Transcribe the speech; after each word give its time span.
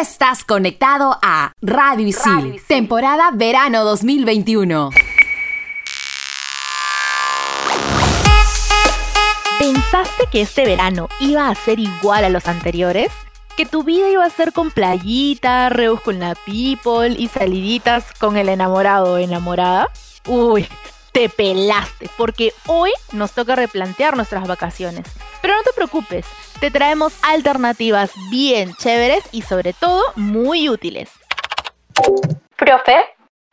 estás 0.00 0.44
conectado 0.44 1.18
a 1.20 1.52
Radio 1.60 2.06
Isil, 2.06 2.62
temporada 2.66 3.30
verano 3.34 3.84
2021. 3.84 4.88
¿Pensaste 9.58 10.24
que 10.32 10.40
este 10.40 10.64
verano 10.64 11.10
iba 11.20 11.50
a 11.50 11.54
ser 11.54 11.78
igual 11.78 12.24
a 12.24 12.30
los 12.30 12.48
anteriores? 12.48 13.12
¿Que 13.58 13.66
tu 13.66 13.82
vida 13.82 14.08
iba 14.08 14.24
a 14.24 14.30
ser 14.30 14.54
con 14.54 14.70
playita, 14.70 15.68
reus 15.68 16.00
con 16.00 16.18
la 16.18 16.34
people 16.46 17.14
y 17.18 17.28
saliditas 17.28 18.06
con 18.18 18.38
el 18.38 18.48
enamorado 18.48 19.12
o 19.12 19.18
enamorada? 19.18 19.88
Uy, 20.26 20.66
te 21.12 21.28
pelaste, 21.28 22.08
porque 22.16 22.54
hoy 22.66 22.90
nos 23.12 23.32
toca 23.32 23.54
replantear 23.54 24.16
nuestras 24.16 24.48
vacaciones. 24.48 25.06
Pero 25.42 25.54
no 25.54 25.62
te 25.62 25.72
preocupes, 25.72 26.26
te 26.60 26.70
traemos 26.70 27.14
alternativas 27.22 28.12
bien 28.30 28.74
chéveres 28.74 29.24
y 29.32 29.42
sobre 29.42 29.72
todo 29.72 30.02
muy 30.16 30.68
útiles. 30.68 31.10
Profe, 32.56 32.96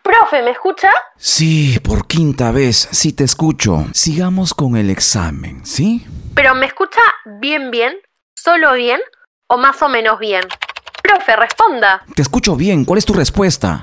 profe, 0.03 0.41
¿me 0.41 0.52
escucha? 0.52 0.91
Sí, 1.15 1.79
por 1.79 2.07
quinta 2.07 2.52
vez, 2.52 2.89
sí 2.91 3.13
te 3.13 3.23
escucho. 3.23 3.85
Sigamos 3.93 4.53
con 4.53 4.76
el 4.76 4.89
examen, 4.89 5.65
¿sí? 5.65 6.05
Pero 6.35 6.55
¿me 6.55 6.65
escucha 6.65 7.02
bien, 7.39 7.71
bien? 7.71 7.98
¿Solo 8.35 8.73
bien? 8.73 8.99
¿O 9.49 9.57
más 9.57 9.81
o 9.81 9.88
menos 9.90 10.20
bien? 10.20 10.43
Profe, 11.01 11.35
responda. 11.38 12.04
Te 12.15 12.21
escucho 12.21 12.55
bien, 12.55 12.84
¿cuál 12.84 12.98
es 12.98 13.05
tu 13.05 13.13
respuesta? 13.13 13.79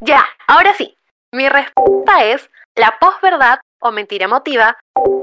Ya, 0.00 0.24
ahora 0.48 0.72
sí. 0.76 0.96
Mi 1.32 1.48
respuesta 1.48 2.24
es 2.24 2.48
la 2.76 2.96
posverdad 2.98 3.58
o 3.82 3.90
mentira 3.90 4.26
emotiva 4.26 4.76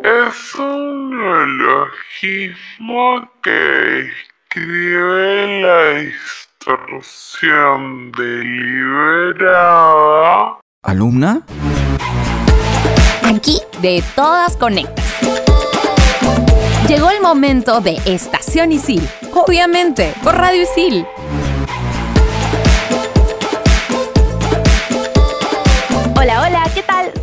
es 0.03 0.55
un 0.55 1.17
neologismo 1.17 3.31
que 3.41 4.11
describe 4.51 5.61
la 5.61 5.93
distorsión 6.59 8.11
deliberada. 8.11 10.59
¿Alumna? 10.83 11.41
Aquí 13.23 13.61
de 13.81 14.03
todas 14.15 14.57
conectas. 14.57 15.05
Llegó 16.87 17.09
el 17.11 17.21
momento 17.21 17.81
de 17.81 17.97
Estación 18.05 18.71
Isil, 18.71 19.05
obviamente 19.33 20.13
por 20.23 20.35
Radio 20.35 20.63
Isil. 20.63 21.05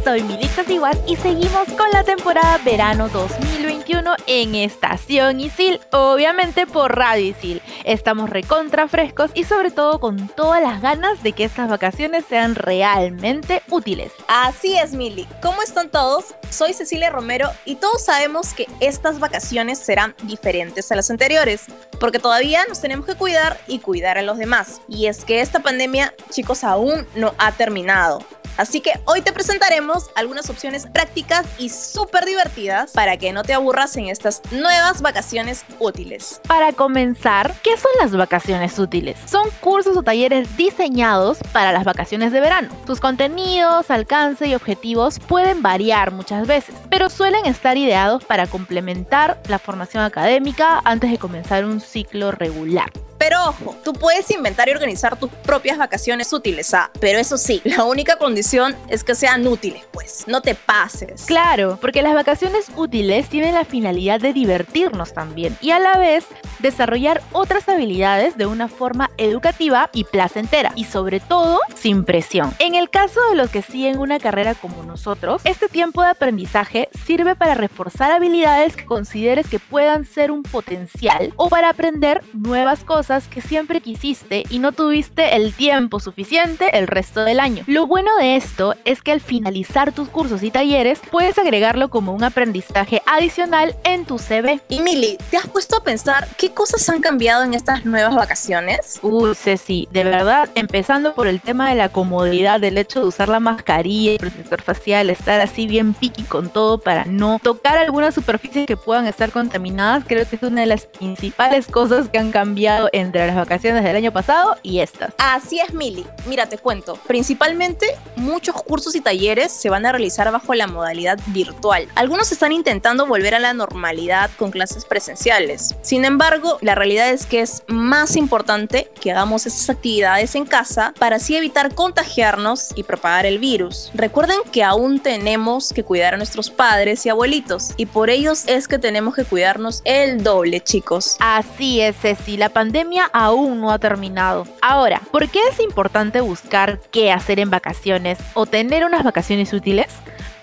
Soy 0.06 0.22
Militza 0.22 0.62
Siguas 0.62 0.96
y 1.08 1.16
seguimos 1.16 1.66
con 1.76 1.90
la 1.90 2.04
temporada 2.04 2.58
verano 2.58 3.08
2021 3.08 4.14
en 4.28 4.54
Estación 4.54 5.40
Isil, 5.40 5.80
obviamente 5.90 6.64
por 6.64 6.94
Radio 6.94 7.30
Isil. 7.30 7.60
Estamos 7.82 8.30
recontra 8.30 8.86
frescos 8.86 9.32
y 9.34 9.42
sobre 9.42 9.72
todo 9.72 9.98
con 9.98 10.28
todas 10.28 10.62
las 10.62 10.80
ganas 10.80 11.24
de 11.24 11.32
que 11.32 11.42
estas 11.42 11.68
vacaciones 11.68 12.24
sean 12.24 12.54
realmente 12.54 13.62
útiles. 13.68 14.12
Así 14.28 14.78
es, 14.78 14.92
Mili. 14.92 15.26
¿Cómo 15.42 15.60
están 15.60 15.90
todos? 15.90 16.36
Soy 16.50 16.72
Cecilia 16.72 17.10
Romero 17.10 17.50
y 17.64 17.74
todos 17.74 18.04
sabemos 18.04 18.54
que 18.54 18.68
estas 18.78 19.18
vacaciones 19.18 19.80
serán 19.80 20.14
diferentes 20.22 20.92
a 20.92 20.94
las 20.94 21.10
anteriores, 21.10 21.64
porque 21.98 22.20
todavía 22.20 22.64
nos 22.68 22.80
tenemos 22.80 23.06
que 23.06 23.16
cuidar 23.16 23.58
y 23.66 23.80
cuidar 23.80 24.18
a 24.18 24.22
los 24.22 24.38
demás. 24.38 24.80
Y 24.88 25.06
es 25.06 25.24
que 25.24 25.40
esta 25.40 25.58
pandemia, 25.58 26.14
chicos, 26.30 26.62
aún 26.62 27.08
no 27.16 27.34
ha 27.38 27.50
terminado. 27.50 28.20
Así 28.56 28.80
que 28.80 28.92
hoy 29.04 29.22
te 29.22 29.32
presentaremos 29.32 30.10
algunas 30.14 30.48
opciones 30.50 30.86
prácticas 30.86 31.46
y 31.58 31.68
súper 31.68 32.24
divertidas 32.24 32.92
para 32.92 33.16
que 33.16 33.32
no 33.32 33.42
te 33.42 33.54
aburras 33.54 33.96
en 33.96 34.06
estas 34.06 34.42
nuevas 34.50 35.02
vacaciones 35.02 35.64
útiles. 35.78 36.40
Para 36.46 36.72
comenzar, 36.72 37.54
¿qué 37.62 37.76
son 37.76 37.92
las 38.00 38.16
vacaciones 38.16 38.78
útiles? 38.78 39.18
Son 39.26 39.48
cursos 39.60 39.96
o 39.96 40.02
talleres 40.02 40.56
diseñados 40.56 41.38
para 41.52 41.72
las 41.72 41.84
vacaciones 41.84 42.32
de 42.32 42.40
verano. 42.40 42.68
Sus 42.86 43.00
contenidos, 43.00 43.90
alcance 43.90 44.46
y 44.46 44.54
objetivos 44.54 45.18
pueden 45.18 45.62
variar 45.62 46.12
muchas 46.12 46.46
veces, 46.46 46.74
pero 46.90 47.10
suelen 47.10 47.46
estar 47.46 47.76
ideados 47.76 48.24
para 48.24 48.46
complementar 48.46 49.40
la 49.48 49.58
formación 49.58 50.04
académica 50.04 50.80
antes 50.84 51.10
de 51.10 51.18
comenzar 51.18 51.64
un 51.64 51.80
ciclo 51.80 52.32
regular. 52.32 52.90
Pero 53.18 53.38
ojo, 53.48 53.76
tú 53.82 53.92
puedes 53.92 54.30
inventar 54.30 54.68
y 54.68 54.72
organizar 54.72 55.18
tus 55.18 55.30
propias 55.30 55.78
vacaciones 55.78 56.32
útiles, 56.32 56.72
¿ah? 56.74 56.90
Pero 57.00 57.18
eso 57.18 57.38
sí, 57.38 57.62
la 57.64 57.84
única 57.84 58.16
condición 58.16 58.76
es 58.88 59.04
que 59.04 59.14
sean 59.14 59.46
útiles, 59.46 59.84
pues, 59.90 60.24
no 60.26 60.42
te 60.42 60.54
pases. 60.54 61.24
Claro, 61.24 61.78
porque 61.80 62.02
las 62.02 62.14
vacaciones 62.14 62.66
útiles 62.76 63.28
tienen 63.28 63.54
la 63.54 63.64
finalidad 63.64 64.20
de 64.20 64.32
divertirnos 64.32 65.14
también 65.14 65.56
y 65.60 65.70
a 65.70 65.78
la 65.78 65.96
vez 65.98 66.26
desarrollar 66.58 67.22
otras 67.32 67.68
habilidades 67.68 68.36
de 68.36 68.46
una 68.46 68.68
forma 68.68 69.10
educativa 69.16 69.90
y 69.92 70.04
placentera 70.04 70.72
y 70.74 70.84
sobre 70.84 71.20
todo 71.20 71.60
sin 71.74 72.04
presión. 72.04 72.52
En 72.58 72.74
el 72.74 72.90
caso 72.90 73.20
de 73.30 73.36
los 73.36 73.50
que 73.50 73.62
siguen 73.62 73.98
una 73.98 74.18
carrera 74.18 74.54
como 74.54 74.82
nosotros, 74.82 75.42
este 75.44 75.68
tiempo 75.68 76.02
de 76.02 76.08
aprendizaje 76.08 76.88
sirve 77.06 77.34
para 77.34 77.54
reforzar 77.54 78.10
habilidades 78.12 78.76
que 78.76 78.84
consideres 78.84 79.48
que 79.48 79.58
puedan 79.58 80.04
ser 80.04 80.30
un 80.30 80.42
potencial 80.42 81.32
o 81.36 81.48
para 81.48 81.70
aprender 81.70 82.22
nuevas 82.32 82.84
cosas 82.84 83.05
que 83.06 83.40
siempre 83.40 83.80
quisiste 83.80 84.42
y 84.50 84.58
no 84.58 84.72
tuviste 84.72 85.36
el 85.36 85.54
tiempo 85.54 86.00
suficiente 86.00 86.76
el 86.76 86.88
resto 86.88 87.24
del 87.24 87.38
año. 87.38 87.62
Lo 87.68 87.86
bueno 87.86 88.10
de 88.16 88.34
esto 88.34 88.74
es 88.84 89.00
que 89.00 89.12
al 89.12 89.20
finalizar 89.20 89.92
tus 89.92 90.08
cursos 90.08 90.42
y 90.42 90.50
talleres 90.50 91.00
puedes 91.12 91.38
agregarlo 91.38 91.88
como 91.88 92.12
un 92.12 92.24
aprendizaje 92.24 93.02
adicional 93.06 93.76
en 93.84 94.06
tu 94.06 94.18
CV. 94.18 94.60
Y 94.68 94.80
Mili, 94.80 95.18
¿te 95.30 95.36
has 95.36 95.46
puesto 95.46 95.76
a 95.76 95.84
pensar 95.84 96.26
qué 96.36 96.50
cosas 96.50 96.88
han 96.88 97.00
cambiado 97.00 97.44
en 97.44 97.54
estas 97.54 97.84
nuevas 97.84 98.16
vacaciones? 98.16 98.98
Uh, 99.02 99.34
Ceci, 99.34 99.86
de 99.92 100.02
verdad, 100.02 100.48
empezando 100.56 101.14
por 101.14 101.28
el 101.28 101.40
tema 101.40 101.68
de 101.70 101.76
la 101.76 101.90
comodidad, 101.90 102.58
del 102.58 102.76
hecho 102.76 103.02
de 103.02 103.06
usar 103.06 103.28
la 103.28 103.38
mascarilla, 103.38 104.12
el 104.12 104.18
protector 104.18 104.62
facial, 104.62 105.10
estar 105.10 105.40
así 105.40 105.68
bien 105.68 105.94
piqui 105.94 106.24
con 106.24 106.50
todo 106.50 106.78
para 106.78 107.04
no 107.04 107.38
tocar 107.40 107.78
algunas 107.78 108.16
superficies 108.16 108.66
que 108.66 108.76
puedan 108.76 109.06
estar 109.06 109.30
contaminadas, 109.30 110.02
creo 110.08 110.28
que 110.28 110.34
es 110.34 110.42
una 110.42 110.62
de 110.62 110.66
las 110.66 110.86
principales 110.86 111.68
cosas 111.68 112.08
que 112.08 112.18
han 112.18 112.32
cambiado 112.32 112.90
entre 112.96 113.26
las 113.26 113.36
vacaciones 113.36 113.84
del 113.84 113.96
año 113.96 114.12
pasado 114.12 114.56
y 114.62 114.80
estas. 114.80 115.12
Así 115.18 115.60
es, 115.60 115.74
Mili. 115.74 116.06
Mira, 116.26 116.46
te 116.46 116.58
cuento. 116.58 116.96
Principalmente, 117.06 117.86
muchos 118.16 118.54
cursos 118.62 118.94
y 118.94 119.00
talleres 119.00 119.52
se 119.52 119.68
van 119.68 119.84
a 119.86 119.92
realizar 119.92 120.30
bajo 120.32 120.54
la 120.54 120.66
modalidad 120.66 121.18
virtual. 121.26 121.88
Algunos 121.94 122.32
están 122.32 122.52
intentando 122.52 123.06
volver 123.06 123.34
a 123.34 123.38
la 123.38 123.52
normalidad 123.52 124.30
con 124.38 124.50
clases 124.50 124.84
presenciales. 124.84 125.74
Sin 125.82 126.04
embargo, 126.04 126.58
la 126.62 126.74
realidad 126.74 127.10
es 127.10 127.26
que 127.26 127.40
es 127.40 127.62
más 127.68 128.16
importante 128.16 128.90
que 129.00 129.12
hagamos 129.12 129.46
esas 129.46 129.68
actividades 129.68 130.34
en 130.34 130.46
casa 130.46 130.94
para 130.98 131.16
así 131.16 131.36
evitar 131.36 131.74
contagiarnos 131.74 132.70
y 132.76 132.82
propagar 132.82 133.26
el 133.26 133.38
virus. 133.38 133.90
Recuerden 133.94 134.38
que 134.52 134.62
aún 134.62 135.00
tenemos 135.00 135.72
que 135.72 135.84
cuidar 135.84 136.14
a 136.14 136.16
nuestros 136.16 136.50
padres 136.50 137.04
y 137.04 137.10
abuelitos 137.10 137.72
y 137.76 137.86
por 137.86 138.10
ellos 138.10 138.44
es 138.46 138.68
que 138.68 138.78
tenemos 138.78 139.14
que 139.14 139.24
cuidarnos 139.24 139.82
el 139.84 140.22
doble, 140.22 140.60
chicos. 140.60 141.16
Así 141.20 141.80
es, 141.80 141.96
Ceci. 142.00 142.36
La 142.36 142.48
pandemia 142.48 142.85
aún 143.12 143.60
no 143.60 143.70
ha 143.70 143.78
terminado. 143.78 144.46
Ahora, 144.62 145.00
¿por 145.10 145.28
qué 145.28 145.40
es 145.50 145.60
importante 145.60 146.20
buscar 146.20 146.80
qué 146.90 147.12
hacer 147.12 147.38
en 147.40 147.50
vacaciones 147.50 148.18
o 148.34 148.46
tener 148.46 148.84
unas 148.84 149.04
vacaciones 149.04 149.52
útiles? 149.52 149.88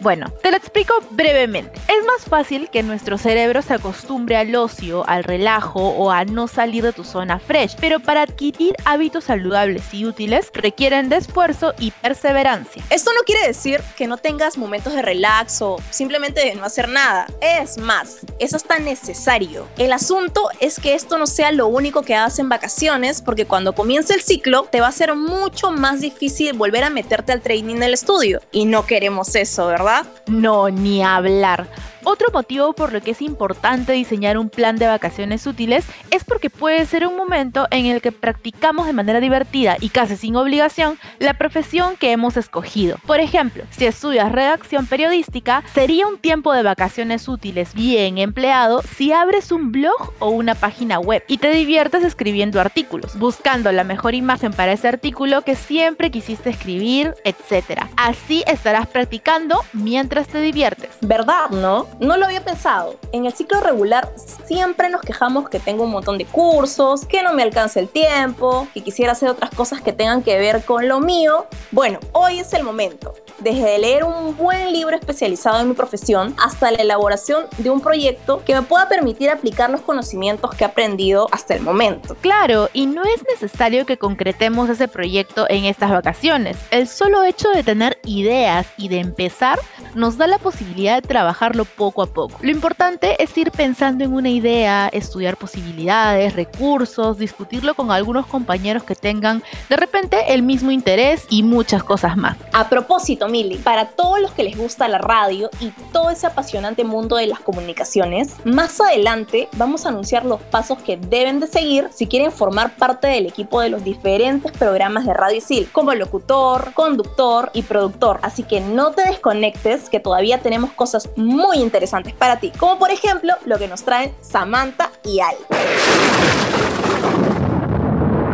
Bueno, 0.04 0.34
te 0.42 0.52
lo 0.52 0.58
explico 0.58 0.94
brevemente. 1.12 1.80
Es 1.88 2.06
más 2.06 2.26
fácil 2.26 2.70
que 2.70 2.84
nuestro 2.84 3.18
cerebro 3.18 3.62
se 3.62 3.76
acostumbre 3.76 4.36
al 4.36 4.54
ocio, 4.54 5.08
al 5.08 5.24
relajo 5.24 5.80
o 5.80 6.12
a 6.12 6.26
no 6.26 6.50
salir 6.50 6.84
de 6.84 6.92
tu 6.92 7.06
zona 7.06 7.40
fresh, 7.40 7.78
pero 7.80 8.02
para 8.02 8.24
adquirir 8.24 8.75
hábitos 8.84 9.24
saludables 9.24 9.94
y 9.94 10.06
útiles 10.06 10.52
requieren 10.54 11.08
de 11.08 11.16
esfuerzo 11.16 11.74
y 11.80 11.92
perseverancia. 11.92 12.84
Esto 12.90 13.12
no 13.14 13.22
quiere 13.22 13.48
decir 13.48 13.81
que 13.96 14.08
no 14.08 14.18
tengas 14.18 14.58
momentos 14.58 14.94
de 14.94 15.04
relax 15.04 15.62
o 15.62 15.78
simplemente 15.90 16.42
de 16.42 16.56
no 16.56 16.66
hacer 16.66 16.90
nada. 16.90 17.28
Es 17.40 17.78
más, 17.78 18.25
eso 18.40 18.58
es 18.58 18.66
tan 18.66 18.84
necesario. 18.84 19.68
El 19.78 19.94
asunto 19.94 20.50
es 20.60 20.81
que 20.81 20.96
esto 20.96 21.18
no 21.18 21.28
sea 21.28 21.54
lo 21.54 21.68
único 21.68 22.02
que 22.02 22.14
hagas 22.14 22.33
en 22.40 22.50
vacaciones, 22.50 23.22
porque 23.22 23.46
cuando 23.46 23.74
comience 23.74 24.14
el 24.14 24.22
ciclo 24.22 24.68
te 24.70 24.82
va 24.82 24.88
a 24.88 24.92
ser 24.92 25.16
mucho 25.16 25.72
más 25.72 26.02
difícil 26.02 26.54
volver 26.54 26.84
a 26.84 26.90
meterte 26.90 27.31
al 27.31 27.42
training 27.42 27.78
del 27.78 27.94
estudio. 27.94 28.42
Y 28.52 28.66
no 28.66 28.86
queremos 28.86 29.36
eso, 29.36 29.68
¿verdad? 29.68 30.06
No, 30.28 30.69
ni 30.69 31.04
hablar. 31.04 31.68
Otro 32.06 32.28
motivo 32.34 32.74
por 32.74 32.92
lo 32.92 33.02
que 33.02 33.12
es 33.12 33.22
importante 33.22 33.94
diseñar 33.94 34.38
un 34.38 34.50
plan 34.50 34.76
de 34.76 34.88
vacaciones 34.88 35.48
útiles 35.48 35.86
es 36.12 36.24
porque 36.24 36.50
puede 36.50 36.86
ser 36.86 37.08
un 37.08 37.16
momento 37.16 37.68
en 37.72 37.86
el 37.86 38.02
que 38.02 38.12
practicamos 38.12 38.86
de 38.86 38.94
manera 38.94 39.22
divertida 39.22 39.78
y 39.80 39.90
casi 39.90 40.18
sin 40.18 40.36
obligación 40.36 41.00
la 41.20 41.36
profesión 41.36 41.96
que 41.96 42.12
hemos 42.12 42.36
escogido. 42.36 42.98
Por 43.06 43.20
ejemplo, 43.20 43.64
si 43.72 43.86
estudias 43.86 44.32
redacción 44.32 44.86
periodística, 44.86 45.64
sería 45.74 46.08
un 46.08 46.18
tiempo 46.18 46.52
de 46.52 46.64
vacaciones 46.64 47.28
útiles 47.28 47.74
bien 47.74 48.18
empleado 48.18 48.82
si 48.82 49.12
abres 49.14 49.52
un 49.52 49.72
blog 49.72 50.14
o 50.20 50.30
una 50.30 50.56
página 50.56 51.00
web 51.00 51.24
y 51.28 51.38
te 51.38 51.52
diviertes 51.52 52.04
escribiendo 52.04 52.60
artículos, 52.60 53.18
buscando 53.18 53.72
la 53.72 53.84
mejor 53.84 54.14
imagen 54.14 54.52
para 54.52 54.74
ese 54.74 54.90
artículo 54.90 55.44
que 55.44 55.56
siempre 55.56 56.12
quisiste 56.12 56.50
escribir, 56.50 57.14
etc. 57.24 57.84
Así 57.96 58.44
estarás 58.46 58.88
practicando 58.88 59.60
mientras 59.72 60.28
te 60.28 60.42
diviertes. 60.42 60.90
¿Verdad, 61.02 61.50
no? 61.50 61.88
No 62.00 62.18
lo 62.18 62.25
había 62.25 62.44
pensado. 62.44 62.95
En 63.12 63.25
el 63.25 63.34
ciclo 63.34 63.62
regular 63.62 64.10
siempre 64.45 64.90
nos 64.90 65.01
quejamos 65.01 65.50
que 65.50 65.60
tengo 65.60 65.84
un 65.84 65.92
montón 65.92 66.18
de 66.18 66.25
cursos, 66.25 67.06
que 67.06 67.24
no 67.24 67.34
me 67.34 67.44
alcanza 67.44 67.80
el 67.80 67.90
tiempo, 67.90 68.68
que 68.74 68.81
quisiera 68.81 69.12
hacer 69.12 69.30
otras 69.30 69.51
cosas 69.51 69.81
que 69.81 69.94
tengan 69.94 70.24
que 70.24 70.38
ver 70.38 70.63
con 70.63 70.88
lo 70.88 71.00
mío. 71.00 71.48
Bueno, 71.72 72.00
hoy 72.12 72.40
es 72.40 72.54
el 72.54 72.63
momento. 72.63 73.13
Desde 73.40 73.78
leer 73.78 74.04
un 74.04 74.38
buen 74.38 74.72
libro 74.72 74.95
especializado 74.95 75.60
en 75.62 75.69
mi 75.69 75.74
profesión 75.74 76.36
hasta 76.42 76.72
la 76.72 76.78
elaboración 76.78 77.45
de 77.57 77.69
un 77.69 77.81
proyecto 77.81 78.44
que 78.45 78.54
me 78.54 78.62
pueda 78.62 78.88
permitir 78.88 79.30
aplicar 79.30 79.69
los 79.69 79.81
conocimientos 79.81 80.51
que 80.56 80.63
he 80.63 80.68
aprendido 80.68 81.28
hasta 81.31 81.56
el 81.56 81.62
momento. 81.62 82.16
Claro, 82.22 82.69
y 82.74 82.86
no 82.86 83.04
es 83.04 83.24
necesario 83.28 83.86
que 83.86 83.98
concretemos 83.98 84.69
ese 84.69 84.88
proyecto 84.88 85.45
en 85.50 85.66
estas 85.66 85.92
vacaciones. 85.92 86.57
El 86.72 86.88
solo 86.88 87.24
hecho 87.24 87.50
de 87.50 87.63
tener 87.63 88.00
ideas 88.06 88.68
y 88.78 88.88
de 88.88 89.00
empezar 89.00 89.60
nos 89.95 90.18
da 90.18 90.28
la 90.28 90.38
posibilidad 90.38 91.01
de 91.01 91.07
trabajarlo 91.07 91.66
poco 91.66 92.01
a 92.01 92.07
poco. 92.07 92.38
Lo 92.42 92.51
importante 92.51 93.22
es 93.22 93.38
ir 93.38 93.51
pensando 93.51 94.04
en 94.04 94.13
una 94.13 94.30
idea, 94.30 94.90
estudiar 94.92 95.38
posibilidades, 95.38 96.36
recursos, 96.36 97.18
discutirlo 97.18 97.75
con 97.75 97.92
algunos 97.92 98.25
compañeros 98.25 98.84
que 98.84 98.95
tengan 98.95 99.44
de 99.69 99.75
repente 99.75 100.34
el 100.34 100.42
mismo 100.42 100.72
interés 100.72 101.25
y 101.30 101.44
muchas 101.44 101.84
cosas 101.84 102.18
más. 102.18 102.38
A 102.54 102.69
propósito, 102.69 103.28
Mili, 103.28 103.57
para 103.57 103.90
todos 103.90 104.19
los 104.19 104.31
que 104.31 104.44
les 104.44 104.57
gusta 104.57 104.88
la 104.88 104.98
radio 104.98 105.50
y 105.60 105.69
todo 105.92 106.10
ese 106.10 106.28
apasionante 106.28 106.84
mundo 106.84 107.16
de 107.16 107.28
las 107.28 107.40
comunicaciones, 107.40 108.36
más 108.44 108.80
adelante 108.81 109.50
vamos 109.57 109.86
a 109.86 109.90
anunciar 109.90 110.25
los 110.25 110.42
pasos 110.42 110.80
que 110.80 110.98
deben 110.98 111.40
de 111.40 111.48
seguir 111.48 111.90
si 111.94 112.07
quieren 112.07 112.31
formar 112.31 112.75
parte 112.75 113.07
del 113.07 113.25
equipo 113.25 113.62
de 113.62 113.69
los 113.69 113.84
diferentes 113.84 114.51
programas 114.51 115.06
de 115.06 115.13
Radio 115.13 115.38
Isil, 115.38 115.69
como 115.72 115.94
locutor, 115.94 116.74
conductor 116.74 117.51
y 117.54 117.63
productor. 117.63 118.19
Así 118.22 118.44
que 118.44 118.60
no 118.62 118.92
te 118.92 119.04
desconectes, 119.04 119.82
que 119.89 120.00
todavía 120.00 120.39
tenemos 120.41 120.71
cosas 120.71 121.09
muy 121.15 121.57
interesantes 121.57 122.13
para 122.13 122.39
ti, 122.39 122.51
como 122.57 122.80
por 122.80 122.91
ejemplo 122.91 123.33
lo 123.45 123.57
que 123.57 123.68
nos 123.68 123.83
traen 123.83 124.13
Samantha 124.21 124.91
y 125.03 125.19
Al. 125.19 125.35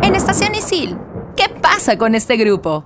En 0.02 0.14
Estación 0.14 0.54
Isil, 0.54 0.96
¿qué 1.36 1.48
pasa 1.48 1.98
con 1.98 2.14
este 2.14 2.36
grupo? 2.36 2.84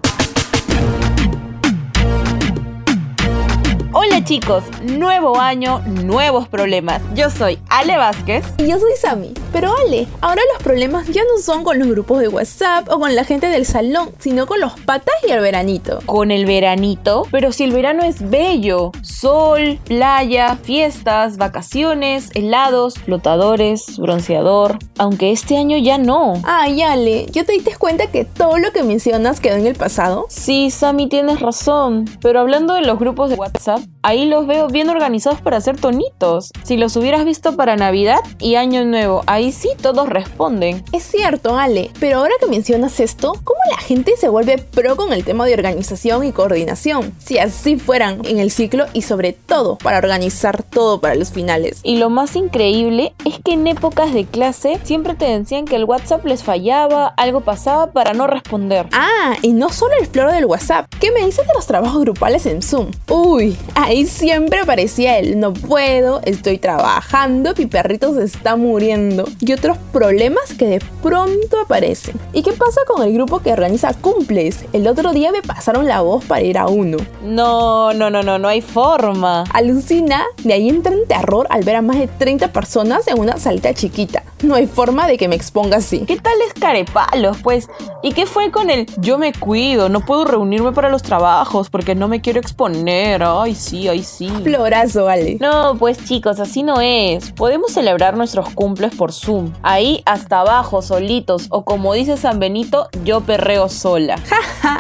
Hola 3.93 4.25
chicos, 4.25 4.64
nuevo 4.82 5.38
año, 5.38 5.81
nuevos 5.87 6.49
problemas. 6.49 7.00
Yo 7.14 7.31
soy 7.31 7.58
Ale 7.69 7.96
Vázquez. 7.96 8.44
Y 8.58 8.66
yo 8.66 8.78
soy 8.78 8.93
Sami. 9.00 9.34
Pero 9.55 9.73
Ale, 9.87 10.09
ahora 10.21 10.43
los 10.53 10.65
problemas 10.65 11.06
ya 11.06 11.23
no 11.23 11.41
son 11.41 11.62
con 11.62 11.79
los 11.79 11.87
grupos 11.87 12.19
de 12.19 12.27
WhatsApp 12.27 12.89
o 12.91 12.99
con 12.99 13.15
la 13.15 13.23
gente 13.23 13.47
del 13.47 13.65
salón, 13.65 14.11
sino 14.19 14.49
con 14.49 14.59
los 14.59 14.73
patas 14.81 15.15
y 15.25 15.31
el 15.31 15.39
veranito. 15.39 16.01
Con 16.06 16.33
el 16.33 16.45
veranito, 16.45 17.29
pero 17.31 17.53
si 17.53 17.62
el 17.62 17.71
verano 17.71 18.03
es 18.03 18.29
bello, 18.29 18.91
sol, 19.03 19.79
playa, 19.85 20.59
fiestas, 20.61 21.37
vacaciones, 21.37 22.31
helados, 22.35 22.95
flotadores, 22.95 23.97
bronceador, 23.97 24.77
aunque 24.99 25.31
este 25.31 25.57
año 25.57 25.79
ya 25.79 25.99
no. 25.99 26.33
Ay, 26.43 26.83
Ale, 26.83 27.27
¿ya 27.27 27.45
te 27.45 27.53
diste 27.53 27.77
cuenta 27.77 28.09
que 28.09 28.25
todo 28.25 28.59
lo 28.59 28.73
que 28.73 28.83
mencionas 28.83 29.39
quedó 29.39 29.55
en 29.55 29.69
el 29.69 29.77
pasado? 29.77 30.27
Sí, 30.31 30.73
Sami, 30.73 31.09
tienes 31.09 31.39
razón. 31.39 32.07
Pero 32.21 32.41
hablando 32.41 32.75
de 32.75 32.83
los 32.83 32.99
grupos 32.99 33.31
de 33.31 33.37
WhatsApp, 33.37 33.83
ahí 34.05 34.27
los 34.27 34.47
veo 34.47 34.69
bien 34.69 34.91
organizados 34.91 35.41
para 35.41 35.56
hacer 35.56 35.81
tonitos. 35.81 36.53
Si 36.62 36.77
los 36.77 36.95
hubieras 36.97 37.25
visto 37.25 37.56
para 37.56 37.75
Navidad 37.75 38.21
y 38.39 38.56
Año 38.56 38.85
Nuevo, 38.85 39.23
ahí 39.27 39.51
sí 39.51 39.71
todos 39.81 40.09
responden. 40.09 40.85
Es 40.93 41.03
cierto, 41.03 41.59
Ale, 41.59 41.91
pero 41.99 42.19
ahora 42.19 42.35
que 42.39 42.47
mencionas 42.47 43.01
esto, 43.01 43.33
¿cómo 43.43 43.59
la 43.71 43.79
gente 43.79 44.17
se 44.19 44.29
vuelve 44.29 44.59
pro 44.59 44.97
con 44.97 45.12
el 45.12 45.25
tema 45.25 45.47
de 45.47 45.55
organización 45.55 46.25
y 46.25 46.33
coordinación? 46.33 47.15
Si 47.19 47.39
así 47.39 47.77
fueran 47.79 48.21
en 48.27 48.39
el 48.39 48.51
ciclo 48.51 48.85
y 48.93 49.03
sobre 49.03 49.33
todo 49.33 49.77
para 49.79 49.99
organizar 49.99 50.62
todo 50.62 51.00
para 51.00 51.15
los 51.15 51.31
finales. 51.31 51.81
Y 51.83 51.97
lo 51.97 52.11
más 52.11 52.37
increíble 52.37 53.15
es 53.25 53.39
que 53.43 53.55
en 53.55 53.67
épocas 53.67 54.12
de 54.12 54.27
clase 54.27 54.79
siempre 54.85 55.15
te 55.15 55.25
decían 55.25 55.65
que 55.65 55.77
el 55.77 55.85
WhatsApp 55.85 56.27
les 56.27 56.43
fallaba, 56.43 57.15
algo 57.17 57.41
pasaba 57.41 57.93
para 57.93 58.12
no 58.12 58.27
responder. 58.27 58.87
Ah, 58.93 59.37
y 59.41 59.53
no 59.53 59.71
solo 59.71 59.95
el 59.99 60.07
floro 60.07 60.31
del 60.31 60.45
WhatsApp. 60.45 60.87
¿Qué 61.00 61.11
me 61.11 61.25
dices 61.25 61.47
de 61.47 61.55
los 61.55 61.67
trabajos 61.67 62.03
grupales 62.03 62.45
en 62.45 62.61
Zoom? 62.61 62.91
Uy, 63.09 63.57
ahí 63.75 63.94
siempre 64.06 64.61
aparecía 64.61 65.19
el 65.19 65.38
no 65.38 65.52
puedo, 65.52 66.20
estoy 66.25 66.58
trabajando, 66.58 67.55
mi 67.56 67.67
perrito 67.67 68.12
se 68.14 68.25
está 68.25 68.56
muriendo 68.56 69.29
y 69.41 69.52
otros 69.52 69.79
problemas 69.93 70.52
que 70.55 70.67
de 70.67 70.82
pronto 71.02 71.61
aparecen. 71.61 72.19
¿Y 72.32 72.43
qué 72.43 72.52
pasa 72.52 72.81
con 72.87 73.02
el 73.02 73.14
grupo 73.14 73.41
que 73.41 73.52
organiza 73.52 73.94
cumples? 73.94 74.64
El 74.73 74.88
otro 74.88 75.12
día 75.12 75.31
me 75.31 75.43
pasaron 75.43 75.87
la 75.87 76.00
voz 76.00 76.25
para 76.25 76.43
ir 76.43 76.58
a 76.58 76.67
uno. 76.67 76.99
No, 77.23 77.93
no, 77.94 78.11
no, 78.11 78.23
no, 78.23 78.38
no 78.38 78.49
hay 78.49 78.61
forma. 78.61 79.44
Alucina, 79.52 80.25
de 80.43 80.55
ahí 80.55 80.69
entra 80.69 80.93
en 80.93 81.06
terror 81.06 81.47
al 81.50 81.62
ver 81.62 81.76
a 81.76 81.82
más 81.82 81.99
de 81.99 82.08
30 82.08 82.52
personas 82.52 83.06
en 83.06 83.19
una 83.20 83.38
salita 83.38 83.73
chiquita. 83.75 84.25
No 84.43 84.56
hay 84.56 84.67
forma 84.67 85.06
de 85.06 85.17
que 85.17 85.29
me 85.29 85.37
exponga 85.37 85.79
así. 85.79 86.00
¿Qué 86.00 86.17
tal 86.17 86.35
es 86.47 86.52
carepalos, 86.55 87.38
pues? 87.43 87.69
¿Y 88.02 88.12
qué 88.12 88.26
fue 88.26 88.50
con 88.50 88.70
el 88.70 88.87
yo 88.99 89.17
me 89.17 89.32
cuido, 89.32 89.88
no 89.88 90.05
puedo 90.05 90.25
reunirme 90.25 90.73
para 90.73 90.90
los 90.90 91.02
trabajos 91.02 91.70
porque 91.70 91.94
no 91.94 92.08
me 92.08 92.20
quiero 92.20 92.40
exponer? 92.40 93.23
Ay, 93.23 93.55
sí, 93.55 93.84
ay, 93.89 94.03
sí. 94.03 94.29
Florazo, 94.43 95.09
Ale. 95.09 95.39
No, 95.41 95.77
pues 95.79 96.05
chicos, 96.05 96.41
así 96.41 96.63
no 96.63 96.81
es. 96.81 97.33
Podemos 97.33 97.73
celebrar 97.73 98.17
nuestros 98.17 98.51
cumples 98.51 98.95
por 98.95 99.13
Zoom. 99.13 99.53
Ahí 99.63 100.03
hasta 100.07 100.41
abajo, 100.41 100.83
solitos. 100.83 101.47
O 101.51 101.65
como 101.65 101.95
dice 101.95 102.17
San 102.17 102.39
Benito, 102.39 102.89
yo 103.05 103.21
perreo 103.21 103.69
sola. 103.69 104.17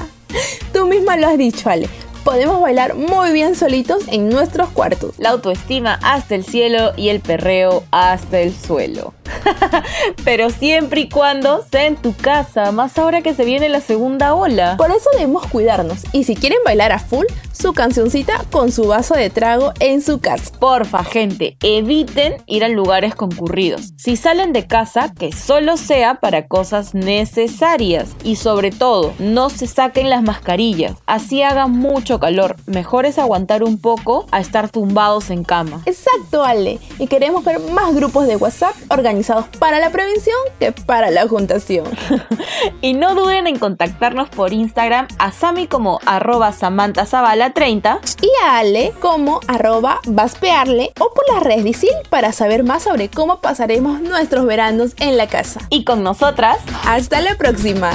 Tú 0.72 0.86
misma 0.86 1.16
lo 1.16 1.28
has 1.28 1.38
dicho, 1.38 1.70
Ale. 1.70 1.88
Podemos 2.24 2.60
bailar 2.60 2.94
muy 2.94 3.32
bien 3.32 3.54
solitos 3.54 4.04
en 4.08 4.30
nuestros 4.30 4.70
cuartos. 4.70 5.18
La 5.18 5.30
autoestima 5.30 5.98
hasta 6.02 6.34
el 6.34 6.44
cielo 6.44 6.92
y 6.96 7.10
el 7.10 7.20
perreo 7.20 7.84
hasta 7.90 8.40
el 8.40 8.54
suelo. 8.54 9.12
Pero 10.24 10.50
siempre 10.50 11.02
y 11.02 11.08
cuando 11.08 11.64
sea 11.70 11.86
en 11.86 11.96
tu 11.96 12.14
casa, 12.14 12.72
más 12.72 12.98
ahora 12.98 13.22
que 13.22 13.34
se 13.34 13.44
viene 13.44 13.68
la 13.68 13.80
segunda 13.80 14.34
ola. 14.34 14.76
Por 14.76 14.90
eso 14.90 15.10
debemos 15.12 15.46
cuidarnos. 15.46 16.02
Y 16.12 16.24
si 16.24 16.36
quieren 16.36 16.58
bailar 16.64 16.92
a 16.92 16.98
full, 16.98 17.26
su 17.52 17.72
cancioncita 17.72 18.44
con 18.50 18.72
su 18.72 18.86
vaso 18.86 19.14
de 19.14 19.30
trago 19.30 19.72
en 19.80 20.02
su 20.02 20.20
casa. 20.20 20.52
Porfa, 20.58 21.04
gente, 21.04 21.56
eviten 21.62 22.42
ir 22.46 22.64
a 22.64 22.68
lugares 22.68 23.14
concurridos. 23.14 23.92
Si 23.96 24.16
salen 24.16 24.52
de 24.52 24.66
casa, 24.66 25.12
que 25.12 25.32
solo 25.32 25.76
sea 25.76 26.16
para 26.16 26.46
cosas 26.46 26.94
necesarias. 26.94 28.10
Y 28.22 28.36
sobre 28.36 28.70
todo, 28.70 29.14
no 29.18 29.50
se 29.50 29.66
saquen 29.66 30.10
las 30.10 30.22
mascarillas. 30.22 30.94
Así 31.06 31.42
haga 31.42 31.66
mucho 31.66 32.20
calor. 32.20 32.56
Mejor 32.66 33.06
es 33.06 33.18
aguantar 33.18 33.62
un 33.62 33.78
poco 33.78 34.26
a 34.30 34.40
estar 34.40 34.68
tumbados 34.68 35.30
en 35.30 35.44
cama. 35.44 35.82
Exacto, 35.86 36.44
Ale. 36.44 36.78
Y 36.98 37.06
queremos 37.06 37.44
ver 37.44 37.60
más 37.60 37.94
grupos 37.94 38.26
de 38.26 38.36
WhatsApp 38.36 38.74
organizados 38.90 39.13
para 39.58 39.78
la 39.78 39.90
prevención 39.90 40.36
que 40.58 40.72
para 40.72 41.10
la 41.10 41.28
juntación. 41.28 41.86
y 42.80 42.94
no 42.94 43.14
duden 43.14 43.46
en 43.46 43.58
contactarnos 43.58 44.28
por 44.28 44.52
Instagram 44.52 45.08
a 45.18 45.32
Sami 45.32 45.66
como 45.66 46.00
arroba 46.06 46.52
Samantha 46.52 47.06
Zavala 47.06 47.52
30 47.52 48.00
y 48.22 48.30
a 48.44 48.58
Ale 48.58 48.92
como 49.00 49.40
arroba 49.46 50.00
vaspearle 50.06 50.92
o 51.00 51.12
por 51.12 51.34
las 51.34 51.42
redes 51.42 51.64
de 51.64 51.70
Isil 51.70 51.90
para 52.10 52.32
saber 52.32 52.64
más 52.64 52.82
sobre 52.82 53.08
cómo 53.08 53.40
pasaremos 53.40 54.00
nuestros 54.00 54.46
veranos 54.46 54.94
en 54.98 55.16
la 55.16 55.26
casa. 55.26 55.60
Y 55.70 55.84
con 55.84 56.02
nosotras, 56.02 56.58
hasta 56.86 57.20
la 57.20 57.36
próxima. 57.36 57.92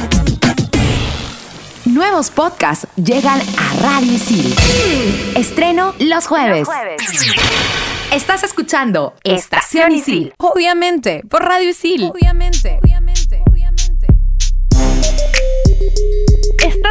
Nuevos 1.85 2.29
podcasts 2.29 2.87
llegan 2.95 3.39
a 3.57 3.81
Radio 3.81 4.13
Isil. 4.13 4.55
Estreno 5.35 5.93
los 5.99 6.27
jueves. 6.27 6.59
Los 6.59 6.67
jueves. 6.67 7.88
Estás 8.11 8.43
escuchando 8.43 9.13
Estación 9.23 9.91
Isil. 9.91 10.33
Obviamente, 10.37 11.21
por 11.29 11.43
Radio 11.43 11.69
Isil. 11.69 12.05
Obviamente. 12.05 12.79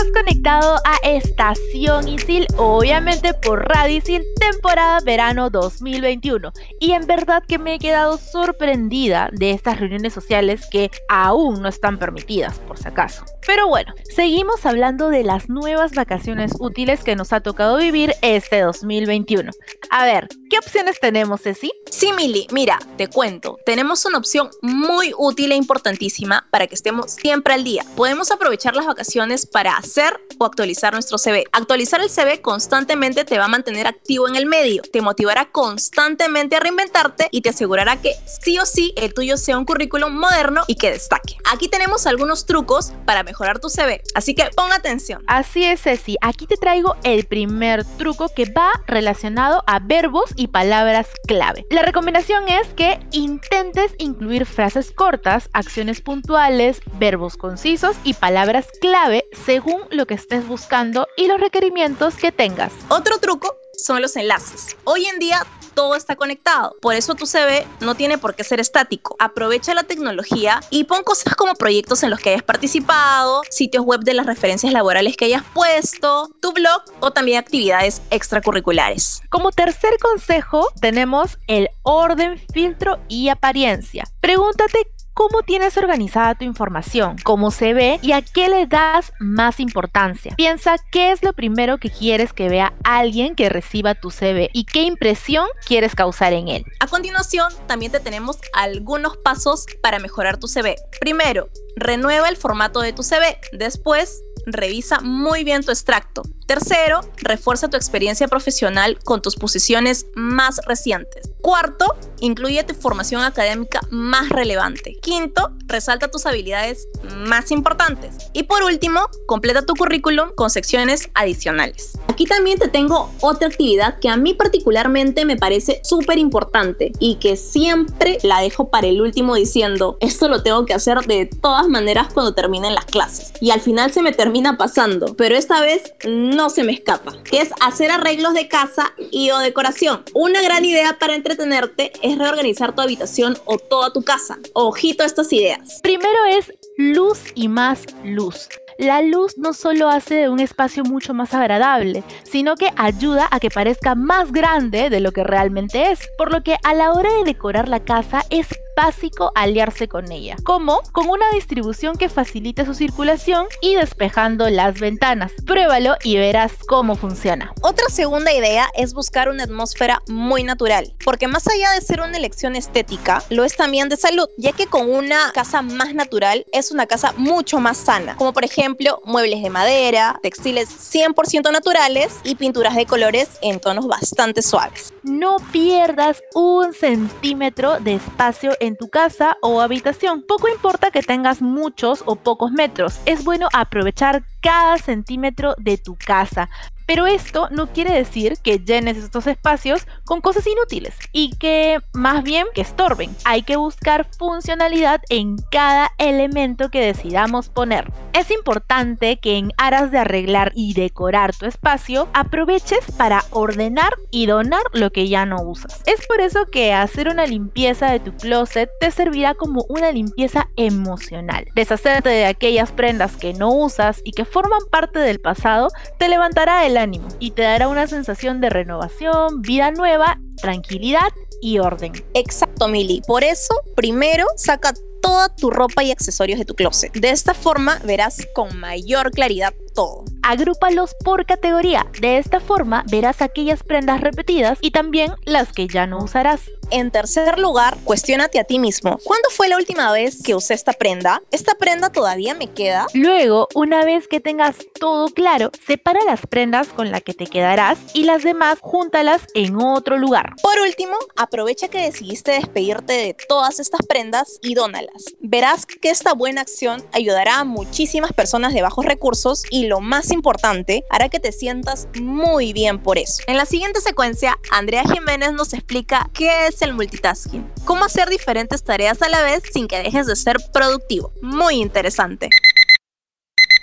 Estás 0.08 0.22
conectado 0.22 0.76
a 0.86 0.96
Estación 1.06 2.08
Isil, 2.08 2.46
obviamente 2.56 3.34
por 3.34 3.68
Radio 3.68 3.98
Isil, 3.98 4.22
temporada 4.40 5.00
verano 5.04 5.50
2021. 5.50 6.50
Y 6.80 6.92
en 6.92 7.06
verdad 7.06 7.42
que 7.46 7.58
me 7.58 7.74
he 7.74 7.78
quedado 7.78 8.16
sorprendida 8.16 9.28
de 9.32 9.50
estas 9.50 9.78
reuniones 9.78 10.14
sociales 10.14 10.66
que 10.70 10.90
aún 11.10 11.60
no 11.60 11.68
están 11.68 11.98
permitidas, 11.98 12.58
por 12.60 12.78
si 12.78 12.88
acaso. 12.88 13.24
Pero 13.46 13.68
bueno, 13.68 13.92
seguimos 14.14 14.64
hablando 14.64 15.10
de 15.10 15.24
las 15.24 15.48
nuevas 15.50 15.92
vacaciones 15.92 16.52
útiles 16.58 17.04
que 17.04 17.16
nos 17.16 17.32
ha 17.32 17.40
tocado 17.40 17.76
vivir 17.76 18.14
este 18.22 18.60
2021. 18.60 19.50
A 19.90 20.04
ver, 20.04 20.28
¿qué 20.50 20.58
opciones 20.58 21.00
tenemos, 21.00 21.42
Ceci? 21.42 21.70
Sí, 21.90 22.12
Mili, 22.12 22.46
mira, 22.50 22.78
te 22.96 23.08
cuento. 23.08 23.58
Tenemos 23.66 24.04
una 24.04 24.18
opción 24.18 24.50
muy 24.62 25.12
útil 25.18 25.52
e 25.52 25.56
importantísima 25.56 26.46
para 26.50 26.66
que 26.66 26.74
estemos 26.74 27.10
siempre 27.10 27.54
al 27.54 27.64
día. 27.64 27.84
Podemos 27.96 28.30
aprovechar 28.30 28.74
las 28.76 28.86
vacaciones 28.86 29.46
para 29.46 29.76
hacer 29.76 29.98
o 30.38 30.44
actualizar 30.44 30.92
nuestro 30.92 31.18
CV. 31.18 31.44
Actualizar 31.52 32.00
el 32.00 32.10
CV 32.10 32.40
constantemente 32.40 33.24
te 33.24 33.38
va 33.38 33.46
a 33.46 33.48
mantener 33.48 33.86
activo 33.86 34.28
en 34.28 34.36
el 34.36 34.46
medio, 34.46 34.82
te 34.82 35.02
motivará 35.02 35.50
constantemente 35.50 36.56
a 36.56 36.60
reinventarte 36.60 37.28
y 37.30 37.40
te 37.42 37.50
asegurará 37.50 38.00
que 38.00 38.14
sí 38.42 38.58
o 38.58 38.66
sí 38.66 38.92
el 38.96 39.14
tuyo 39.14 39.36
sea 39.36 39.58
un 39.58 39.64
currículum 39.64 40.12
moderno 40.12 40.62
y 40.66 40.76
que 40.76 40.90
destaque. 40.90 41.36
Aquí 41.50 41.68
tenemos 41.68 42.06
algunos 42.06 42.46
trucos 42.46 42.92
para 43.04 43.22
mejorar 43.22 43.58
tu 43.58 43.68
CV, 43.68 44.02
así 44.14 44.34
que 44.34 44.48
pon 44.54 44.72
atención. 44.72 45.22
Así 45.26 45.64
es, 45.64 45.82
Ceci. 45.82 46.16
Aquí 46.20 46.46
te 46.46 46.56
traigo 46.56 46.96
el 47.02 47.24
primer 47.26 47.84
truco 47.84 48.28
que 48.28 48.44
va 48.46 48.70
relacionado 48.86 49.64
a 49.66 49.80
verbos 49.80 50.30
y 50.36 50.48
palabras 50.48 51.08
clave. 51.26 51.66
La 51.70 51.82
recomendación 51.82 52.48
es 52.48 52.68
que 52.68 53.00
intentes 53.10 53.92
incluir 53.98 54.46
frases 54.46 54.92
cortas, 54.92 55.48
acciones 55.52 56.00
puntuales, 56.00 56.80
verbos 56.98 57.36
concisos 57.36 57.96
y 58.04 58.14
palabras 58.14 58.66
clave 58.80 59.24
según 59.32 59.82
lo 59.90 60.06
que 60.06 60.14
estés 60.14 60.46
buscando 60.46 61.06
y 61.16 61.26
los 61.26 61.40
requerimientos 61.40 62.14
que 62.16 62.32
tengas. 62.32 62.72
Otro 62.88 63.18
truco 63.18 63.56
son 63.76 64.02
los 64.02 64.16
enlaces. 64.16 64.76
Hoy 64.84 65.06
en 65.06 65.18
día 65.18 65.46
todo 65.78 65.94
está 65.94 66.16
conectado. 66.16 66.74
Por 66.82 66.96
eso 66.96 67.14
tu 67.14 67.24
CV 67.24 67.64
no 67.78 67.94
tiene 67.94 68.18
por 68.18 68.34
qué 68.34 68.42
ser 68.42 68.58
estático. 68.58 69.14
Aprovecha 69.20 69.74
la 69.74 69.84
tecnología 69.84 70.58
y 70.70 70.82
pon 70.82 71.04
cosas 71.04 71.36
como 71.36 71.54
proyectos 71.54 72.02
en 72.02 72.10
los 72.10 72.18
que 72.18 72.30
hayas 72.30 72.42
participado, 72.42 73.42
sitios 73.48 73.84
web 73.84 74.00
de 74.00 74.14
las 74.14 74.26
referencias 74.26 74.72
laborales 74.72 75.16
que 75.16 75.26
hayas 75.26 75.44
puesto, 75.54 76.30
tu 76.42 76.52
blog 76.52 76.82
o 76.98 77.12
también 77.12 77.38
actividades 77.38 78.02
extracurriculares. 78.10 79.22
Como 79.30 79.52
tercer 79.52 79.98
consejo 80.00 80.68
tenemos 80.80 81.38
el 81.46 81.68
orden, 81.82 82.42
filtro 82.52 82.98
y 83.06 83.28
apariencia. 83.28 84.02
Pregúntate 84.20 84.97
cómo 85.18 85.42
tienes 85.42 85.76
organizada 85.76 86.36
tu 86.36 86.44
información, 86.44 87.16
cómo 87.24 87.50
se 87.50 87.74
ve 87.74 87.98
y 88.02 88.12
a 88.12 88.22
qué 88.22 88.48
le 88.48 88.68
das 88.68 89.12
más 89.18 89.58
importancia. 89.58 90.32
Piensa 90.36 90.76
qué 90.92 91.10
es 91.10 91.24
lo 91.24 91.32
primero 91.32 91.78
que 91.78 91.90
quieres 91.90 92.32
que 92.32 92.48
vea 92.48 92.72
alguien 92.84 93.34
que 93.34 93.48
reciba 93.48 93.96
tu 93.96 94.12
CV 94.12 94.48
y 94.52 94.64
qué 94.64 94.82
impresión 94.82 95.48
quieres 95.66 95.96
causar 95.96 96.34
en 96.34 96.46
él. 96.46 96.64
A 96.78 96.86
continuación, 96.86 97.52
también 97.66 97.90
te 97.90 97.98
tenemos 97.98 98.38
algunos 98.52 99.16
pasos 99.16 99.66
para 99.82 99.98
mejorar 99.98 100.36
tu 100.36 100.46
CV. 100.46 100.76
Primero, 101.00 101.48
renueva 101.74 102.28
el 102.28 102.36
formato 102.36 102.80
de 102.80 102.92
tu 102.92 103.02
CV. 103.02 103.40
Después, 103.50 104.22
revisa 104.46 105.00
muy 105.00 105.42
bien 105.42 105.64
tu 105.64 105.72
extracto. 105.72 106.22
Tercero, 106.48 107.02
refuerza 107.18 107.68
tu 107.68 107.76
experiencia 107.76 108.26
profesional 108.26 108.98
con 109.04 109.20
tus 109.20 109.36
posiciones 109.36 110.06
más 110.14 110.62
recientes. 110.66 111.28
Cuarto, 111.42 111.94
incluye 112.20 112.64
tu 112.64 112.72
formación 112.72 113.22
académica 113.22 113.80
más 113.90 114.30
relevante. 114.30 114.96
Quinto, 115.02 115.52
resalta 115.66 116.10
tus 116.10 116.24
habilidades 116.24 116.88
más 117.26 117.50
importantes. 117.50 118.14
Y 118.32 118.44
por 118.44 118.62
último, 118.62 119.00
completa 119.26 119.66
tu 119.66 119.74
currículum 119.74 120.30
con 120.34 120.48
secciones 120.48 121.10
adicionales. 121.12 121.98
Aquí 122.08 122.24
también 122.24 122.58
te 122.58 122.68
tengo 122.68 123.12
otra 123.20 123.48
actividad 123.48 123.98
que 124.00 124.08
a 124.08 124.16
mí 124.16 124.32
particularmente 124.32 125.26
me 125.26 125.36
parece 125.36 125.80
súper 125.84 126.18
importante 126.18 126.92
y 126.98 127.16
que 127.16 127.36
siempre 127.36 128.18
la 128.22 128.40
dejo 128.40 128.70
para 128.70 128.86
el 128.86 129.02
último 129.02 129.34
diciendo, 129.34 129.98
esto 130.00 130.28
lo 130.28 130.42
tengo 130.42 130.64
que 130.64 130.74
hacer 130.74 131.02
de 131.02 131.26
todas 131.26 131.68
maneras 131.68 132.08
cuando 132.12 132.34
terminen 132.34 132.74
las 132.74 132.86
clases. 132.86 133.34
Y 133.42 133.50
al 133.50 133.60
final 133.60 133.92
se 133.92 134.02
me 134.02 134.12
termina 134.12 134.56
pasando, 134.56 135.14
pero 135.14 135.36
esta 135.36 135.60
vez 135.60 135.92
no 136.08 136.37
se 136.48 136.62
me 136.62 136.72
escapa, 136.72 137.12
que 137.24 137.40
es 137.40 137.50
hacer 137.60 137.90
arreglos 137.90 138.32
de 138.32 138.46
casa 138.46 138.92
y 139.10 139.30
o 139.30 139.38
decoración. 139.38 140.04
Una 140.14 140.40
gran 140.40 140.64
idea 140.64 140.96
para 140.98 141.16
entretenerte 141.16 141.92
es 142.02 142.16
reorganizar 142.16 142.74
tu 142.74 142.80
habitación 142.80 143.36
o 143.44 143.58
toda 143.58 143.92
tu 143.92 144.02
casa. 144.02 144.38
Ojito 144.54 145.02
a 145.02 145.06
estas 145.06 145.32
ideas. 145.32 145.80
Primero 145.82 146.24
es 146.30 146.52
luz 146.76 147.18
y 147.34 147.48
más 147.48 147.82
luz. 148.04 148.48
La 148.78 149.02
luz 149.02 149.36
no 149.36 149.54
solo 149.54 149.88
hace 149.88 150.14
de 150.14 150.28
un 150.28 150.38
espacio 150.38 150.84
mucho 150.84 151.12
más 151.12 151.34
agradable, 151.34 152.04
sino 152.22 152.54
que 152.54 152.70
ayuda 152.76 153.26
a 153.32 153.40
que 153.40 153.50
parezca 153.50 153.96
más 153.96 154.30
grande 154.30 154.88
de 154.88 155.00
lo 155.00 155.10
que 155.10 155.24
realmente 155.24 155.90
es, 155.90 155.98
por 156.16 156.32
lo 156.32 156.44
que 156.44 156.56
a 156.62 156.74
la 156.74 156.92
hora 156.92 157.12
de 157.14 157.24
decorar 157.24 157.68
la 157.68 157.84
casa 157.84 158.24
es 158.30 158.46
básico 158.78 159.32
aliarse 159.34 159.88
con 159.88 160.12
ella, 160.12 160.36
como 160.44 160.82
con 160.92 161.08
una 161.08 161.28
distribución 161.34 161.96
que 161.96 162.08
facilite 162.08 162.64
su 162.64 162.74
circulación 162.74 163.46
y 163.60 163.74
despejando 163.74 164.48
las 164.50 164.78
ventanas. 164.78 165.32
Pruébalo 165.44 165.96
y 166.04 166.16
verás 166.16 166.52
cómo 166.68 166.94
funciona. 166.94 167.52
Otra 167.62 167.88
segunda 167.88 168.32
idea 168.32 168.68
es 168.76 168.94
buscar 168.94 169.30
una 169.30 169.42
atmósfera 169.42 170.00
muy 170.06 170.44
natural, 170.44 170.94
porque 171.04 171.26
más 171.26 171.48
allá 171.48 171.72
de 171.72 171.80
ser 171.80 172.00
una 172.00 172.16
elección 172.16 172.54
estética, 172.54 173.20
lo 173.30 173.42
es 173.42 173.56
también 173.56 173.88
de 173.88 173.96
salud, 173.96 174.28
ya 174.36 174.52
que 174.52 174.66
con 174.66 174.88
una 174.88 175.32
casa 175.34 175.60
más 175.60 175.92
natural 175.92 176.46
es 176.52 176.70
una 176.70 176.86
casa 176.86 177.12
mucho 177.16 177.58
más 177.58 177.78
sana, 177.78 178.14
como 178.14 178.32
por 178.32 178.44
ejemplo 178.44 179.02
muebles 179.04 179.42
de 179.42 179.50
madera, 179.50 180.20
textiles 180.22 180.68
100% 180.68 181.50
naturales 181.50 182.14
y 182.22 182.36
pinturas 182.36 182.76
de 182.76 182.86
colores 182.86 183.28
en 183.42 183.58
tonos 183.58 183.88
bastante 183.88 184.40
suaves. 184.40 184.92
No 185.02 185.38
pierdas 185.50 186.22
un 186.36 186.72
centímetro 186.72 187.80
de 187.80 187.94
espacio 187.94 188.52
en 188.60 188.67
tu 188.76 188.88
casa 188.88 189.36
o 189.42 189.60
habitación. 189.60 190.24
Poco 190.26 190.48
importa 190.48 190.90
que 190.90 191.02
tengas 191.02 191.42
muchos 191.42 192.02
o 192.06 192.16
pocos 192.16 192.52
metros, 192.52 193.00
es 193.06 193.24
bueno 193.24 193.48
aprovechar 193.52 194.24
cada 194.40 194.78
centímetro 194.78 195.54
de 195.58 195.78
tu 195.78 195.96
casa. 195.96 196.48
Pero 196.88 197.06
esto 197.06 197.48
no 197.50 197.66
quiere 197.66 197.92
decir 197.92 198.38
que 198.42 198.60
llenes 198.60 198.96
estos 198.96 199.26
espacios 199.26 199.86
con 200.06 200.22
cosas 200.22 200.46
inútiles 200.46 200.96
y 201.12 201.36
que 201.36 201.80
más 201.92 202.22
bien 202.22 202.46
que 202.54 202.62
estorben. 202.62 203.14
Hay 203.26 203.42
que 203.42 203.56
buscar 203.56 204.06
funcionalidad 204.18 205.02
en 205.10 205.36
cada 205.50 205.92
elemento 205.98 206.70
que 206.70 206.80
decidamos 206.80 207.50
poner. 207.50 207.92
Es 208.14 208.30
importante 208.30 209.18
que 209.18 209.36
en 209.36 209.52
aras 209.58 209.90
de 209.90 209.98
arreglar 209.98 210.52
y 210.54 210.72
decorar 210.72 211.36
tu 211.36 211.44
espacio, 211.44 212.08
aproveches 212.14 212.90
para 212.96 213.22
ordenar 213.32 213.92
y 214.10 214.24
donar 214.24 214.62
lo 214.72 214.90
que 214.90 215.08
ya 215.08 215.26
no 215.26 215.42
usas. 215.42 215.82
Es 215.84 216.06
por 216.06 216.22
eso 216.22 216.46
que 216.46 216.72
hacer 216.72 217.10
una 217.10 217.26
limpieza 217.26 217.92
de 217.92 218.00
tu 218.00 218.16
closet 218.16 218.70
te 218.80 218.90
servirá 218.90 219.34
como 219.34 219.66
una 219.68 219.92
limpieza 219.92 220.48
emocional. 220.56 221.48
Deshacerte 221.54 222.08
de 222.08 222.24
aquellas 222.24 222.72
prendas 222.72 223.18
que 223.18 223.34
no 223.34 223.52
usas 223.52 224.00
y 224.04 224.12
que 224.12 224.24
forman 224.24 224.60
parte 224.70 225.00
del 225.00 225.20
pasado 225.20 225.68
te 225.98 226.08
levantará 226.08 226.64
el 226.64 226.77
ánimo 226.78 227.08
y 227.18 227.32
te 227.32 227.42
dará 227.42 227.68
una 227.68 227.86
sensación 227.86 228.40
de 228.40 228.50
renovación, 228.50 229.42
vida 229.42 229.70
nueva, 229.70 230.20
tranquilidad 230.40 231.08
y 231.40 231.58
orden. 231.58 231.92
Exacto, 232.14 232.68
Mili. 232.68 233.02
Por 233.06 233.24
eso, 233.24 233.54
primero 233.76 234.26
saca 234.36 234.72
toda 235.00 235.34
tu 235.34 235.50
ropa 235.50 235.82
y 235.84 235.90
accesorios 235.90 236.38
de 236.38 236.44
tu 236.44 236.54
closet. 236.54 236.92
De 236.92 237.10
esta 237.10 237.34
forma 237.34 237.80
verás 237.84 238.26
con 238.34 238.58
mayor 238.58 239.10
claridad 239.10 239.54
todo. 239.78 240.02
Agrúpalos 240.24 240.94
por 241.04 241.24
categoría. 241.24 241.86
De 242.00 242.18
esta 242.18 242.40
forma 242.40 242.84
verás 242.90 243.22
aquellas 243.22 243.62
prendas 243.62 244.00
repetidas 244.00 244.58
y 244.60 244.72
también 244.72 245.14
las 245.24 245.52
que 245.52 245.68
ya 245.68 245.86
no 245.86 245.98
usarás. 245.98 246.50
En 246.70 246.90
tercer 246.90 247.38
lugar, 247.38 247.78
cuestiónate 247.84 248.38
a 248.38 248.44
ti 248.44 248.58
mismo. 248.58 248.98
¿Cuándo 249.04 249.30
fue 249.30 249.48
la 249.48 249.56
última 249.56 249.90
vez 249.90 250.22
que 250.22 250.34
usé 250.34 250.52
esta 250.52 250.74
prenda? 250.74 251.22
¿Esta 251.30 251.54
prenda 251.54 251.90
todavía 251.90 252.34
me 252.34 252.48
queda? 252.48 252.88
Luego, 252.92 253.48
una 253.54 253.86
vez 253.86 254.06
que 254.06 254.20
tengas 254.20 254.56
todo 254.78 255.08
claro, 255.08 255.50
separa 255.66 256.00
las 256.04 256.26
prendas 256.26 256.68
con 256.68 256.90
las 256.90 257.02
que 257.02 257.14
te 257.14 257.26
quedarás 257.26 257.78
y 257.94 258.04
las 258.04 258.22
demás 258.22 258.58
júntalas 258.60 259.22
en 259.34 259.56
otro 259.56 259.96
lugar. 259.96 260.34
Por 260.42 260.58
último, 260.60 260.94
aprovecha 261.16 261.68
que 261.68 261.80
decidiste 261.80 262.32
despedirte 262.32 262.92
de 262.92 263.16
todas 263.28 263.60
estas 263.60 263.86
prendas 263.86 264.38
y 264.42 264.52
dónalas. 264.52 265.04
Verás 265.20 265.64
que 265.64 265.88
esta 265.88 266.12
buena 266.12 266.42
acción 266.42 266.84
ayudará 266.92 267.38
a 267.38 267.44
muchísimas 267.44 268.12
personas 268.12 268.52
de 268.52 268.60
bajos 268.60 268.84
recursos 268.84 269.44
y 269.50 269.67
lo 269.68 269.80
más 269.80 270.10
importante, 270.10 270.84
hará 270.90 271.08
que 271.08 271.20
te 271.20 271.32
sientas 271.32 271.88
muy 272.00 272.52
bien 272.52 272.82
por 272.82 272.98
eso. 272.98 273.22
En 273.26 273.36
la 273.36 273.46
siguiente 273.46 273.80
secuencia, 273.80 274.36
Andrea 274.50 274.84
Jiménez 274.84 275.32
nos 275.32 275.52
explica 275.52 276.10
qué 276.12 276.46
es 276.48 276.62
el 276.62 276.74
multitasking, 276.74 277.50
cómo 277.64 277.84
hacer 277.84 278.08
diferentes 278.08 278.64
tareas 278.64 279.02
a 279.02 279.08
la 279.08 279.22
vez 279.22 279.42
sin 279.52 279.68
que 279.68 279.82
dejes 279.82 280.06
de 280.06 280.16
ser 280.16 280.36
productivo. 280.52 281.12
Muy 281.22 281.56
interesante. 281.56 282.28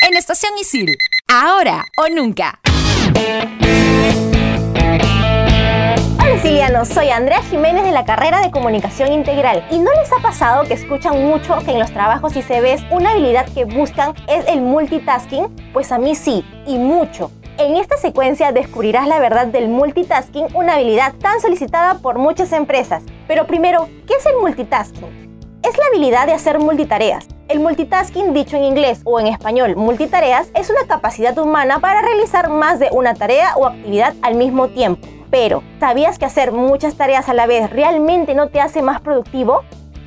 En 0.01 0.15
Estación 0.15 0.53
Isil, 0.59 0.95
ahora 1.27 1.85
o 1.97 2.07
nunca. 2.09 2.59
Hola 6.35 6.43
Silianos, 6.43 6.89
soy 6.89 7.11
Andrea 7.11 7.41
Jiménez 7.43 7.85
de 7.85 7.93
la 7.93 8.03
carrera 8.03 8.41
de 8.41 8.51
Comunicación 8.51 9.13
Integral. 9.13 9.65
¿Y 9.71 9.79
no 9.79 9.89
les 9.93 10.11
ha 10.11 10.21
pasado 10.21 10.65
que 10.65 10.73
escuchan 10.73 11.25
mucho 11.25 11.57
que 11.59 11.71
en 11.71 11.79
los 11.79 11.91
trabajos 11.91 12.35
y 12.35 12.41
CVs 12.41 12.83
una 12.91 13.11
habilidad 13.11 13.47
que 13.53 13.63
buscan 13.63 14.13
es 14.27 14.45
el 14.49 14.59
multitasking? 14.59 15.47
Pues 15.71 15.93
a 15.93 15.97
mí 15.97 16.13
sí, 16.13 16.43
y 16.67 16.77
mucho. 16.77 17.31
En 17.57 17.77
esta 17.77 17.95
secuencia 17.95 18.51
descubrirás 18.51 19.07
la 19.07 19.19
verdad 19.19 19.47
del 19.47 19.69
multitasking, 19.69 20.47
una 20.53 20.73
habilidad 20.73 21.13
tan 21.13 21.39
solicitada 21.39 21.99
por 21.99 22.17
muchas 22.17 22.51
empresas. 22.51 23.03
Pero 23.29 23.47
primero, 23.47 23.87
¿qué 24.05 24.15
es 24.15 24.25
el 24.25 24.35
multitasking? 24.41 25.39
Es 25.63 25.77
la 25.77 25.85
habilidad 25.85 26.25
de 26.25 26.33
hacer 26.33 26.59
multitareas. 26.59 27.27
El 27.47 27.59
multitasking, 27.59 28.33
dicho 28.33 28.57
en 28.57 28.63
inglés 28.63 29.01
o 29.03 29.19
en 29.19 29.27
español 29.27 29.75
multitareas, 29.75 30.47
es 30.55 30.71
una 30.71 30.87
capacidad 30.87 31.37
humana 31.37 31.79
para 31.79 32.01
realizar 32.01 32.49
más 32.49 32.79
de 32.79 32.89
una 32.91 33.13
tarea 33.13 33.55
o 33.55 33.67
actividad 33.67 34.15
al 34.23 34.33
mismo 34.33 34.69
tiempo. 34.69 35.07
Pero, 35.29 35.61
¿sabías 35.79 36.17
que 36.17 36.25
hacer 36.25 36.51
muchas 36.51 36.95
tareas 36.95 37.29
a 37.29 37.35
la 37.35 37.45
vez 37.45 37.69
realmente 37.69 38.33
no 38.33 38.49
te 38.49 38.61
hace 38.61 38.81
más 38.81 38.99
productivo? 38.99 39.61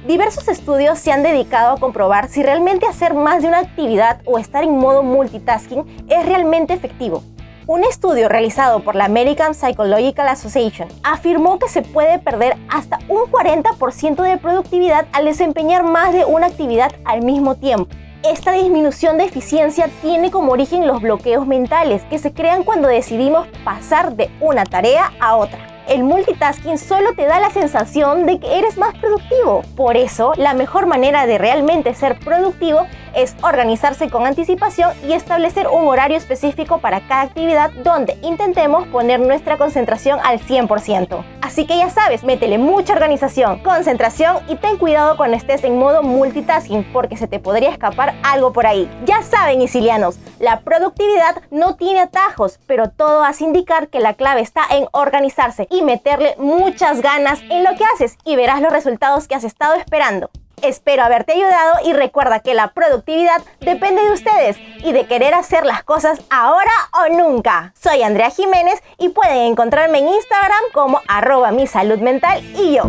Diversos 0.09 0.49
estudios 0.49 0.99
se 0.99 1.12
han 1.12 1.23
dedicado 1.23 1.76
a 1.76 1.78
comprobar 1.78 2.28
si 2.28 2.42
realmente 2.42 2.87
hacer 2.87 3.14
más 3.14 3.40
de 3.42 3.49
una 3.49 3.61
actividad 3.61 4.21
o 4.25 4.40
estar 4.40 4.64
en 4.64 4.76
modo 4.76 5.04
multitasking 5.04 6.07
es 6.09 6.26
realmente 6.26 6.75
efectivo. 6.75 7.23
Un 7.68 7.84
estudio 7.84 8.30
realizado 8.30 8.80
por 8.80 8.94
la 8.94 9.04
American 9.04 9.54
Psychological 9.54 10.26
Association 10.26 10.88
afirmó 11.02 11.58
que 11.58 11.68
se 11.68 11.82
puede 11.82 12.18
perder 12.18 12.56
hasta 12.70 12.98
un 13.08 13.30
40% 13.30 14.22
de 14.22 14.38
productividad 14.38 15.06
al 15.12 15.26
desempeñar 15.26 15.84
más 15.84 16.14
de 16.14 16.25
una 16.25 16.46
actividad 16.46 16.90
al 17.04 17.20
mismo 17.20 17.56
tiempo. 17.56 17.94
Esta 18.25 18.52
disminución 18.52 19.18
de 19.18 19.25
eficiencia 19.25 19.90
tiene 20.00 20.30
como 20.30 20.52
origen 20.52 20.87
los 20.87 21.02
bloqueos 21.02 21.46
mentales 21.46 22.04
que 22.04 22.18
se 22.18 22.32
crean 22.32 22.64
cuando 22.64 22.88
decidimos 22.88 23.46
pasar 23.66 24.16
de 24.16 24.30
una 24.40 24.64
tarea 24.64 25.12
a 25.20 25.37
otra 25.37 25.78
el 25.88 26.04
multitasking 26.04 26.76
solo 26.76 27.14
te 27.14 27.25
da 27.25 27.40
la 27.40 27.50
sensación 27.50 28.26
de 28.26 28.38
que 28.38 28.58
eres 28.58 28.76
más 28.76 28.94
productivo. 28.98 29.62
Por 29.75 29.96
eso, 29.96 30.32
la 30.37 30.52
mejor 30.52 30.87
manera 30.87 31.26
de 31.26 31.38
realmente 31.38 31.94
ser 31.94 32.18
productivo 32.18 32.87
es 33.18 33.34
organizarse 33.42 34.08
con 34.08 34.26
anticipación 34.26 34.92
y 35.06 35.12
establecer 35.12 35.66
un 35.66 35.88
horario 35.88 36.16
específico 36.16 36.78
para 36.78 37.00
cada 37.08 37.22
actividad 37.22 37.72
donde 37.82 38.16
intentemos 38.22 38.87
poner 38.87 39.18
nuestra 39.18 39.58
concentración 39.58 40.20
al 40.22 40.38
100%. 40.38 41.25
Así 41.42 41.66
que 41.66 41.76
ya 41.76 41.90
sabes, 41.90 42.22
métele 42.22 42.58
mucha 42.58 42.92
organización, 42.92 43.58
concentración 43.64 44.37
y 44.48 44.54
ten 44.54 44.76
cuidado 44.76 45.16
cuando 45.16 45.37
estés 45.37 45.64
en 45.64 45.78
modo 45.78 46.04
multitasking 46.04 46.92
porque 46.92 47.16
se 47.16 47.26
te 47.26 47.40
podría 47.40 47.70
escapar 47.70 48.14
algo 48.22 48.52
por 48.52 48.66
ahí. 48.66 48.88
Ya 49.04 49.22
saben, 49.22 49.62
isilianos, 49.62 50.18
la 50.38 50.60
productividad 50.60 51.42
no 51.50 51.75
tiene 51.75 52.00
atajos, 52.00 52.60
pero 52.68 52.88
todo 52.88 53.25
hace 53.25 53.42
indicar 53.44 53.88
que 53.88 53.98
la 53.98 54.14
clave 54.14 54.42
está 54.42 54.62
en 54.70 54.87
organizarse 54.92 55.66
y 55.70 55.82
meterle 55.82 56.37
muchas 56.38 57.00
ganas 57.00 57.40
en 57.50 57.64
lo 57.64 57.75
que 57.75 57.84
haces 57.84 58.16
y 58.25 58.37
verás 58.37 58.60
los 58.60 58.72
resultados 58.72 59.26
que 59.26 59.34
has 59.34 59.44
estado 59.44 59.75
esperando. 59.75 60.30
Espero 60.62 61.03
haberte 61.03 61.33
ayudado 61.33 61.75
y 61.85 61.93
recuerda 61.93 62.41
que 62.41 62.55
la 62.55 62.69
productividad 62.69 63.43
depende 63.61 64.03
de 64.03 64.12
ustedes 64.12 64.57
y 64.85 64.93
de 64.93 65.07
querer 65.07 65.35
hacer 65.35 65.65
las 65.65 65.83
cosas 65.83 66.21
ahora 66.31 66.71
o 66.93 67.17
nunca. 67.17 67.73
Soy 67.81 68.03
Andrea 68.03 68.31
Jiménez 68.31 68.83
y 68.99 69.11
pueden 69.11 69.38
encontrarme 69.38 69.99
en 69.99 70.09
Instagram 70.09 70.62
como 70.73 71.00
arroba 71.09 71.50
mi 71.53 71.67
salud 71.67 71.99
mental 71.99 72.43
y 72.57 72.75
yo. 72.75 72.83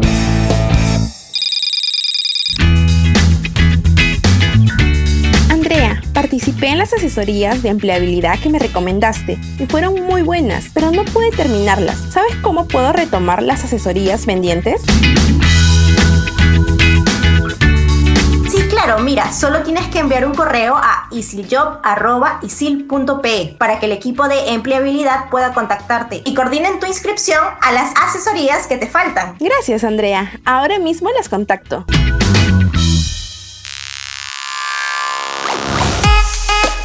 Andrea, 5.50 6.02
participé 6.14 6.68
en 6.68 6.78
las 6.78 6.94
asesorías 6.94 7.62
de 7.62 7.70
empleabilidad 7.70 8.40
que 8.40 8.50
me 8.50 8.60
recomendaste 8.60 9.38
y 9.60 9.66
fueron 9.66 10.06
muy 10.06 10.22
buenas, 10.22 10.70
pero 10.74 10.92
no 10.92 11.04
pude 11.06 11.32
terminarlas. 11.32 11.98
¿Sabes 12.12 12.36
cómo 12.42 12.68
puedo 12.68 12.94
retomar 12.94 13.44
las 13.44 13.64
asesorías 13.64 14.26
pendientes? 14.26 14.82
Claro, 18.82 19.04
mira, 19.04 19.34
solo 19.34 19.62
tienes 19.64 19.88
que 19.88 20.00
enviar 20.00 20.26
un 20.26 20.34
correo 20.34 20.78
a 20.78 21.10
isiljob.isil.pe 21.12 23.56
para 23.60 23.78
que 23.78 23.88
el 23.88 23.92
equipo 23.92 24.30
de 24.30 24.54
empleabilidad 24.54 25.30
pueda 25.30 25.54
contactarte 25.54 26.22
y 26.24 26.34
coordinen 26.34 26.80
tu 26.80 26.86
inscripción 26.86 27.44
a 27.60 27.74
las 27.74 27.92
asesorías 28.02 28.68
que 28.68 28.78
te 28.78 28.88
faltan. 28.88 29.36
Gracias, 29.38 29.84
Andrea. 29.84 30.32
Ahora 30.46 30.80
mismo 30.80 31.10
las 31.12 31.28
contacto. 31.28 31.84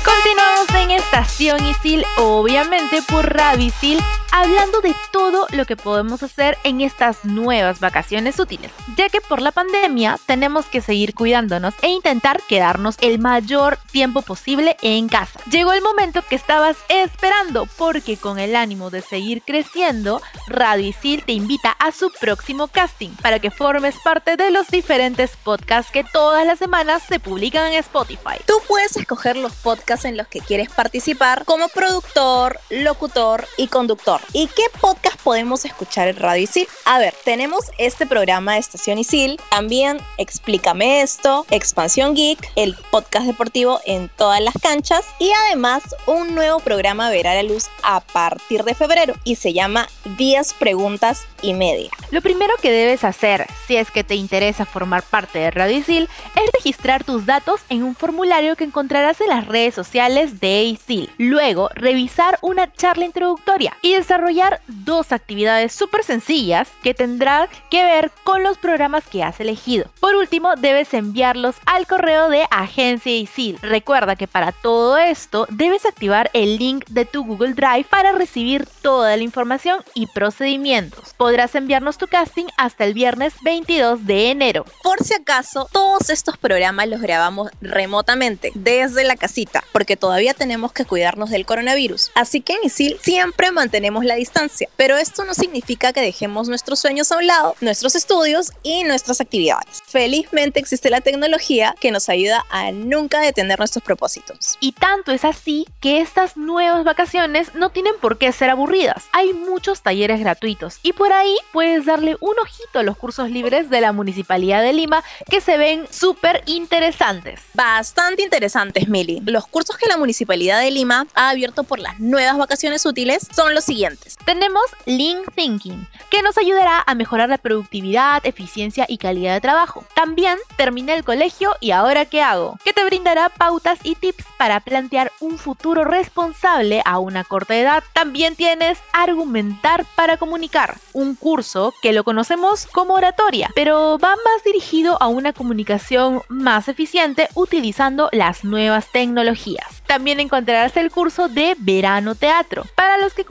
Continuamos 0.05 0.69
en 0.75 0.91
Estación 0.91 1.65
Isil, 1.65 2.05
obviamente 2.19 3.03
por 3.09 3.33
Ravisil 3.33 4.03
hablando 4.35 4.81
de 4.81 4.97
todo 5.13 5.47
lo 5.53 5.65
que 5.65 5.77
podemos 5.77 6.25
hacer 6.25 6.59
en 6.65 6.81
estas 6.81 7.25
nuevas 7.25 7.79
vacaciones 7.79 8.41
útiles, 8.41 8.73
ya 8.97 9.09
que 9.09 9.21
por 9.21 9.41
la 9.41 9.53
pandemia 9.53 10.19
tenemos 10.27 10.67
que 10.67 10.81
seguir 10.81 11.15
cuidándonos 11.15 11.73
e 11.83 11.89
intentar 11.89 12.43
quedarnos 12.43 12.97
el 13.01 13.21
mayor 13.21 13.79
tiempo 13.93 14.23
posible 14.23 14.77
en 14.83 15.09
casa. 15.09 15.39
Llegó 15.53 15.73
el 15.73 15.83
momento 15.83 16.21
que 16.29 16.35
estabas 16.35 16.77
esperando 16.89 17.69
porque 17.79 18.17
con 18.17 18.41
el 18.41 18.57
ánimo 18.57 18.91
de 18.91 19.03
seguir 19.03 19.41
creciendo, 19.43 20.21
Radio 20.49 20.93
te 21.25 21.33
invita 21.33 21.71
a 21.71 21.93
su 21.93 22.11
próximo 22.11 22.67
casting 22.67 23.11
para 23.23 23.39
que 23.39 23.53
formes 23.53 23.95
parte 24.03 24.37
de 24.37 24.51
los 24.51 24.67
diferentes 24.69 25.37
podcasts 25.45 25.93
que 25.93 26.05
todas 26.13 26.45
las 26.45 26.59
semanas 26.59 27.05
se 27.09 27.21
publican 27.21 27.73
en 27.73 27.79
Spotify. 27.79 28.39
Tú 28.47 28.55
puedes 28.67 28.97
escoger 28.97 29.37
los 29.37 29.53
podcasts 29.53 30.05
en 30.05 30.17
los 30.17 30.27
que 30.27 30.41
quieres 30.41 30.71
participar 30.71 31.45
como 31.45 31.69
productor, 31.69 32.59
locutor 32.71 33.47
y 33.57 33.69
conductor. 33.69 34.24
¿Y 34.33 34.49
qué 34.49 34.63
podcast 34.81 35.21
podemos 35.23 35.65
escuchar 35.65 36.09
en 36.09 36.17
Radio 36.17 36.45
Isil? 36.45 36.67
A 36.85 36.99
ver, 36.99 37.15
tenemos 37.25 37.65
este 37.79 38.07
programa 38.07 38.55
de 38.55 38.61
Estación 38.61 38.99
Isil, 38.99 39.39
también 39.51 39.99
Explícame 40.19 41.03
esto, 41.03 41.47
Expansión 41.51 42.15
Geek, 42.15 42.51
el 42.57 42.75
podcast 42.91 43.27
deportivo 43.27 43.81
en 43.85 44.09
todas 44.09 44.41
las 44.41 44.55
canchas 44.55 45.05
y 45.19 45.31
además 45.47 45.83
un 46.07 46.35
nuevo 46.35 46.61
programa 46.61 47.11
verá 47.11 47.35
la 47.35 47.43
luz 47.43 47.67
a 47.83 48.01
partir 48.01 48.65
de 48.65 48.75
febrero 48.75 49.15
y 49.25 49.37
se 49.37 49.53
llama 49.53 49.89
10 50.17 50.55
preguntas 50.55 51.27
y 51.43 51.55
media. 51.55 51.91
Lo 52.11 52.23
primero 52.23 52.55
que 52.63 52.73
debes 52.73 53.05
hacer 53.05 53.47
si 53.67 53.77
es 53.77 53.91
que 53.91 54.05
te 54.05 54.15
interesa 54.15 54.65
formar 54.65 55.03
parte 55.03 55.39
de 55.39 55.51
Radio 55.51 55.79
Isil 55.79 56.09
es 56.35 56.51
registrar 56.53 57.05
tus 57.05 57.27
datos 57.27 57.61
en 57.69 57.83
un 57.83 57.95
formulario 57.95 58.57
que 58.57 58.65
encontrarás 58.65 59.21
en 59.21 59.29
las 59.29 59.47
redes 59.47 59.75
sociales 59.75 60.41
de 60.41 60.65
Isil. 60.65 61.11
Luego, 61.19 61.69
revisar 61.75 62.39
una 62.41 62.73
charla 62.73 63.05
introductoria 63.05 63.77
y 63.83 63.95
desarrollar 63.95 64.14
desarrollar 64.15 64.61
dos 64.69 65.11
actividades 65.11 65.73
súper 65.73 66.05
sencillas 66.05 66.69
que 66.85 66.95
tendrán 66.95 67.49
que 67.69 67.85
ver 67.85 68.13
con 68.23 68.45
los 68.45 68.59
programas 68.59 69.03
que 69.09 69.25
has 69.25 69.41
elegido. 69.41 69.87
Por 69.99 70.15
último, 70.15 70.55
debes 70.55 70.95
enviarlos 70.95 71.57
al 71.67 71.89
correo 71.89 72.29
de 72.29 72.47
Agencia 72.53 73.11
ISIL. 73.11 73.59
Recuerda 73.61 74.15
que 74.15 74.29
para 74.29 74.53
todo 74.53 74.99
esto 74.99 75.49
debes 75.51 75.85
activar 75.85 76.31
el 76.33 76.59
link 76.59 76.85
de 76.91 77.07
tu 77.07 77.25
Google 77.25 77.55
Drive 77.55 77.87
para 77.91 78.13
recibir 78.13 78.69
toda 78.83 79.17
la 79.17 79.23
información 79.25 79.83
y 79.95 80.07
procedimientos. 80.07 81.13
Podrás 81.17 81.57
enviarnos 81.57 81.99
tu 81.99 82.07
casting 82.07 82.47
hasta 82.57 82.85
el 82.85 82.95
viernes 82.95 83.35
22 83.43 84.07
de 84.07 84.31
enero. 84.31 84.65
Por 84.85 85.03
si 85.03 85.15
acaso, 85.15 85.69
todos 85.73 86.09
estos 86.09 86.39
programas 86.39 86.87
los 86.87 87.01
grabamos 87.01 87.51
remotamente 87.61 88.53
desde 88.55 89.03
la 89.03 89.17
casita 89.17 89.65
porque 89.73 89.97
todavía 89.97 90.35
tenemos 90.35 90.73
que 90.73 90.85
cuidarnos 90.85 91.31
del 91.31 91.47
coronavirus. 91.47 92.13
Así 92.15 92.41
que 92.41 92.53
en 92.53 92.65
ISIL 92.65 92.97
siempre 93.03 93.51
mantenemos 93.51 94.04
la 94.05 94.15
distancia. 94.17 94.69
Pero 94.77 94.97
esto 94.97 95.25
no 95.25 95.35
significa 95.35 95.93
que 95.93 96.01
dejemos 96.01 96.49
nuestros 96.49 96.79
sueños 96.79 97.11
a 97.13 97.19
un 97.19 97.27
lado, 97.27 97.57
nuestros 97.61 97.95
estudios 97.95 98.53
y 98.63 98.85
nuestras 98.85 99.21
actividades. 99.21 99.83
Felizmente 99.87 100.61
existe 100.61 100.91
la 100.91 101.01
tecnología 101.01 101.75
que 101.81 101.91
nos 101.91 102.09
ayuda 102.09 102.45
a 102.51 102.73
nunca 102.73 103.21
detener 103.21 103.59
nuestros 103.59 103.85
propósitos. 103.85 104.57
Y 104.61 104.73
tanto 104.73 105.13
es 105.13 105.25
así 105.25 105.67
que 105.81 106.01
estas 106.01 106.37
nuevas 106.37 106.85
vacaciones 106.85 107.55
no 107.55 107.71
tienen 107.71 107.95
por 108.01 108.19
qué 108.19 108.33
ser 108.33 108.51
aburridas. 108.51 109.05
Hay 109.13 109.33
muchos 109.33 109.83
talleres 109.83 110.21
gratuitos 110.21 110.79
y 110.83 110.93
por 110.93 111.13
ahí 111.13 111.37
puedes 111.53 111.87
darle 111.87 112.17
un 112.21 112.39
ojito 112.39 112.79
a 112.79 112.83
los 112.83 112.97
cursos 112.97 113.31
libres 113.31 113.71
de 113.71 113.81
la 113.81 113.93
Municipalidad 113.93 114.63
de 114.63 114.73
Lima 114.73 115.05
que 115.31 115.41
se 115.41 115.57
ven 115.57 115.87
súper 115.91 116.43
interesantes. 116.47 117.41
Bastante 117.55 118.23
interesantes, 118.23 118.89
Mili. 118.89 119.21
Los 119.25 119.47
cursos 119.47 119.77
que 119.77 119.87
la 119.87 119.97
Municipalidad 119.97 120.61
de 120.61 120.71
Lima 120.71 121.07
ha 121.15 121.31
abierto 121.31 121.65
por 121.65 121.79
las 121.79 122.01
nuevas 122.01 122.37
vacaciones 122.37 122.85
útiles 122.87 123.27
son 123.35 123.55
los 123.55 123.65
siguientes. 123.65 123.84
Tenemos 124.25 124.63
Lean 124.87 125.23
Thinking, 125.35 125.87
que 126.11 126.23
nos 126.23 126.39
ayudará 126.39 126.83
a 126.87 126.95
mejorar 126.95 127.29
la 127.29 127.39
productividad, 127.39 128.25
eficiencia 128.25 128.87
y 128.89 128.99
calidad 128.99 129.35
de 129.35 129.41
trabajo. 129.41 129.85
También 129.95 130.39
terminé 130.57 130.95
el 130.95 131.05
colegio 131.05 131.55
y 131.61 131.73
ahora 131.73 132.07
qué 132.07 132.23
hago, 132.23 132.59
que 132.65 132.73
te 132.73 132.85
brindará 132.85 133.29
pautas 133.29 133.79
y 133.83 133.95
tips 133.95 134.25
para 134.39 134.61
plantear 134.61 135.13
un 135.21 135.39
futuro 135.39 135.85
responsable 135.85 136.83
a 136.85 136.99
una 136.99 137.25
corta 137.25 137.57
edad. 137.57 137.85
También 137.93 138.37
tienes 138.37 138.79
Argumentar 138.93 139.85
para 139.97 140.17
comunicar, 140.17 140.79
un 140.93 141.15
curso 141.15 141.75
que 141.83 141.93
lo 141.93 142.05
conocemos 142.05 142.67
como 142.67 142.95
oratoria, 142.95 143.51
pero 143.55 143.99
va 143.99 144.11
más 144.11 144.45
dirigido 144.45 144.97
a 145.03 145.09
una 145.09 145.33
comunicación 145.33 146.23
más 146.29 146.69
eficiente 146.69 147.29
utilizando 147.35 148.09
las 148.13 148.45
nuevas 148.45 148.91
tecnologías. 148.93 149.83
También 149.87 150.21
encontrarás 150.21 150.77
el 150.77 150.91
curso 150.91 151.29
de 151.29 151.55
Verano 151.59 152.15
Teatro, 152.15 152.65
para 152.75 152.99
los 152.99 153.15
que 153.15 153.25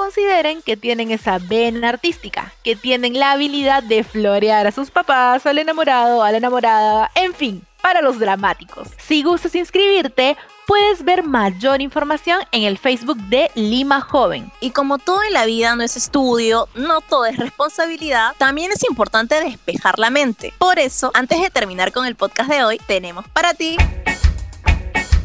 que 0.65 0.75
tienen 0.75 1.11
esa 1.11 1.37
vena 1.37 1.89
artística, 1.89 2.51
que 2.63 2.75
tienen 2.75 3.17
la 3.17 3.31
habilidad 3.31 3.81
de 3.81 4.03
florear 4.03 4.67
a 4.67 4.71
sus 4.71 4.91
papás, 4.91 5.45
al 5.45 5.57
enamorado, 5.57 6.21
a 6.21 6.31
la 6.31 6.37
enamorada, 6.37 7.09
en 7.15 7.33
fin, 7.33 7.65
para 7.81 8.01
los 8.01 8.19
dramáticos. 8.19 8.89
Si 8.97 9.23
gustas 9.23 9.55
inscribirte, 9.55 10.35
puedes 10.67 11.05
ver 11.05 11.23
mayor 11.23 11.81
información 11.81 12.39
en 12.51 12.63
el 12.63 12.77
Facebook 12.77 13.17
de 13.29 13.49
Lima 13.55 14.01
Joven. 14.01 14.51
Y 14.59 14.71
como 14.71 14.97
todo 14.97 15.23
en 15.23 15.31
la 15.31 15.45
vida 15.45 15.75
no 15.77 15.83
es 15.83 15.95
estudio, 15.95 16.67
no 16.75 16.99
todo 16.99 17.25
es 17.25 17.37
responsabilidad, 17.37 18.35
también 18.37 18.71
es 18.71 18.83
importante 18.83 19.41
despejar 19.41 19.97
la 19.97 20.09
mente. 20.09 20.53
Por 20.57 20.77
eso, 20.77 21.11
antes 21.13 21.41
de 21.41 21.49
terminar 21.51 21.93
con 21.93 22.05
el 22.05 22.15
podcast 22.15 22.49
de 22.49 22.63
hoy, 22.65 22.81
tenemos 22.85 23.25
para 23.29 23.53
ti... 23.53 23.77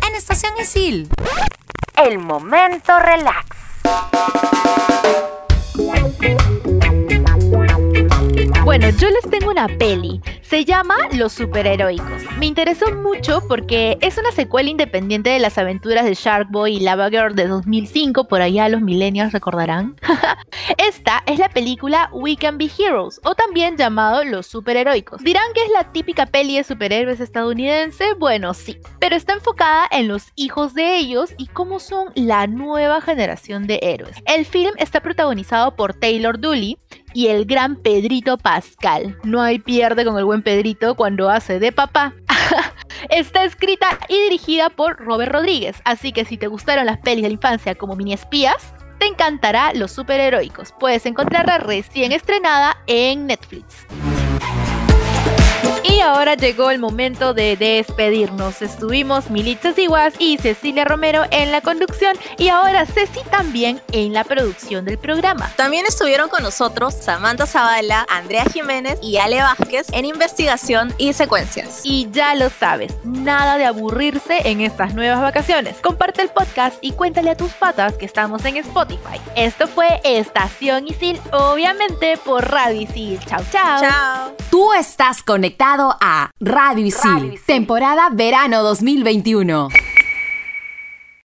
En 0.08 0.14
Estación 0.14 0.52
Isil. 0.60 1.08
El 1.96 2.18
momento 2.18 2.96
relax. 3.00 3.57
Thank 3.88 5.16
you. 5.16 5.27
Bueno, 8.68 8.90
yo 8.90 9.08
les 9.08 9.30
tengo 9.30 9.50
una 9.50 9.66
peli. 9.66 10.20
Se 10.42 10.66
llama 10.66 10.94
Los 11.12 11.32
Superheroicos. 11.32 12.22
Me 12.38 12.44
interesó 12.44 12.94
mucho 12.94 13.42
porque 13.48 13.96
es 14.02 14.18
una 14.18 14.30
secuela 14.30 14.68
independiente 14.68 15.30
de 15.30 15.38
las 15.38 15.56
aventuras 15.56 16.04
de 16.04 16.12
Shark 16.12 16.50
Boy 16.50 16.76
y 16.76 16.80
Lava 16.80 17.08
Girl 17.08 17.34
de 17.34 17.46
2005, 17.46 18.28
por 18.28 18.42
allá 18.42 18.68
los 18.68 18.82
millennials 18.82 19.32
recordarán. 19.32 19.96
Esta 20.76 21.22
es 21.24 21.38
la 21.38 21.48
película 21.48 22.10
We 22.12 22.36
Can 22.36 22.58
Be 22.58 22.70
Heroes, 22.78 23.22
o 23.24 23.34
también 23.34 23.78
llamado 23.78 24.22
Los 24.22 24.46
Superheroicos. 24.46 25.22
Dirán 25.24 25.50
que 25.54 25.64
es 25.64 25.70
la 25.70 25.90
típica 25.90 26.26
peli 26.26 26.58
de 26.58 26.64
superhéroes 26.64 27.20
estadounidense. 27.20 28.12
Bueno, 28.18 28.52
sí, 28.52 28.78
pero 28.98 29.16
está 29.16 29.32
enfocada 29.32 29.88
en 29.90 30.08
los 30.08 30.26
hijos 30.36 30.74
de 30.74 30.98
ellos 30.98 31.32
y 31.38 31.46
cómo 31.46 31.80
son 31.80 32.08
la 32.14 32.46
nueva 32.46 33.00
generación 33.00 33.66
de 33.66 33.78
héroes. 33.80 34.18
El 34.26 34.44
film 34.44 34.72
está 34.76 35.00
protagonizado 35.00 35.74
por 35.74 35.94
Taylor 35.94 36.38
Dooley 36.38 36.76
y 37.14 37.28
el 37.28 37.44
gran 37.44 37.76
Pedrito 37.76 38.38
Pascal. 38.38 39.18
No 39.24 39.42
hay 39.42 39.58
pierde 39.58 40.04
con 40.04 40.18
el 40.18 40.24
buen 40.24 40.42
Pedrito 40.42 40.94
cuando 40.94 41.30
hace 41.30 41.58
de 41.58 41.72
papá. 41.72 42.14
Está 43.10 43.44
escrita 43.44 43.98
y 44.08 44.20
dirigida 44.22 44.70
por 44.70 44.98
Robert 44.98 45.32
Rodríguez, 45.32 45.80
así 45.84 46.12
que 46.12 46.24
si 46.24 46.36
te 46.36 46.46
gustaron 46.46 46.86
las 46.86 46.98
pelis 46.98 47.22
de 47.22 47.28
la 47.28 47.34
infancia 47.34 47.74
como 47.74 47.96
mini 47.96 48.12
espías, 48.12 48.74
te 48.98 49.06
encantará 49.06 49.72
Los 49.74 49.92
Superheroicos. 49.92 50.74
Puedes 50.78 51.06
encontrarla 51.06 51.58
recién 51.58 52.12
estrenada 52.12 52.76
en 52.86 53.26
Netflix. 53.26 53.86
Y 55.98 56.00
ahora 56.00 56.36
llegó 56.36 56.70
el 56.70 56.78
momento 56.78 57.34
de 57.34 57.56
despedirnos. 57.56 58.62
Estuvimos 58.62 59.30
Militza 59.30 59.72
Siguas 59.72 60.14
y 60.20 60.38
Cecilia 60.38 60.84
Romero 60.84 61.24
en 61.32 61.50
la 61.50 61.60
conducción 61.60 62.16
y 62.36 62.50
ahora 62.50 62.86
Ceci 62.86 63.18
también 63.32 63.82
en 63.90 64.12
la 64.12 64.22
producción 64.22 64.84
del 64.84 64.96
programa. 64.96 65.50
También 65.56 65.86
estuvieron 65.86 66.28
con 66.28 66.44
nosotros 66.44 66.94
Samantha 66.94 67.46
Zavala, 67.46 68.06
Andrea 68.08 68.44
Jiménez 68.44 69.00
y 69.02 69.16
Ale 69.16 69.42
Vázquez 69.42 69.88
en 69.92 70.04
investigación 70.04 70.94
y 70.98 71.14
secuencias. 71.14 71.80
Y 71.82 72.08
ya 72.12 72.36
lo 72.36 72.48
sabes, 72.48 72.94
nada 73.02 73.58
de 73.58 73.64
aburrirse 73.64 74.48
en 74.48 74.60
estas 74.60 74.94
nuevas 74.94 75.20
vacaciones. 75.20 75.78
Comparte 75.82 76.22
el 76.22 76.28
podcast 76.28 76.78
y 76.80 76.92
cuéntale 76.92 77.30
a 77.30 77.36
tus 77.36 77.50
patas 77.54 77.94
que 77.94 78.06
estamos 78.06 78.44
en 78.44 78.58
Spotify. 78.58 79.20
Esto 79.34 79.66
fue 79.66 80.00
Estación 80.04 80.86
Isil, 80.86 81.20
obviamente 81.32 82.16
por 82.18 82.48
Radio 82.48 82.82
Isil. 82.82 83.18
Chao, 83.26 83.42
chao. 83.50 83.80
Chao. 83.80 84.36
Tú 84.48 84.72
estás 84.72 85.22
conectado 85.24 85.87
a 86.00 86.30
Radio 86.40 86.84
Isil, 86.84 87.40
temporada 87.46 88.10
verano 88.10 88.62
2021. 88.62 89.97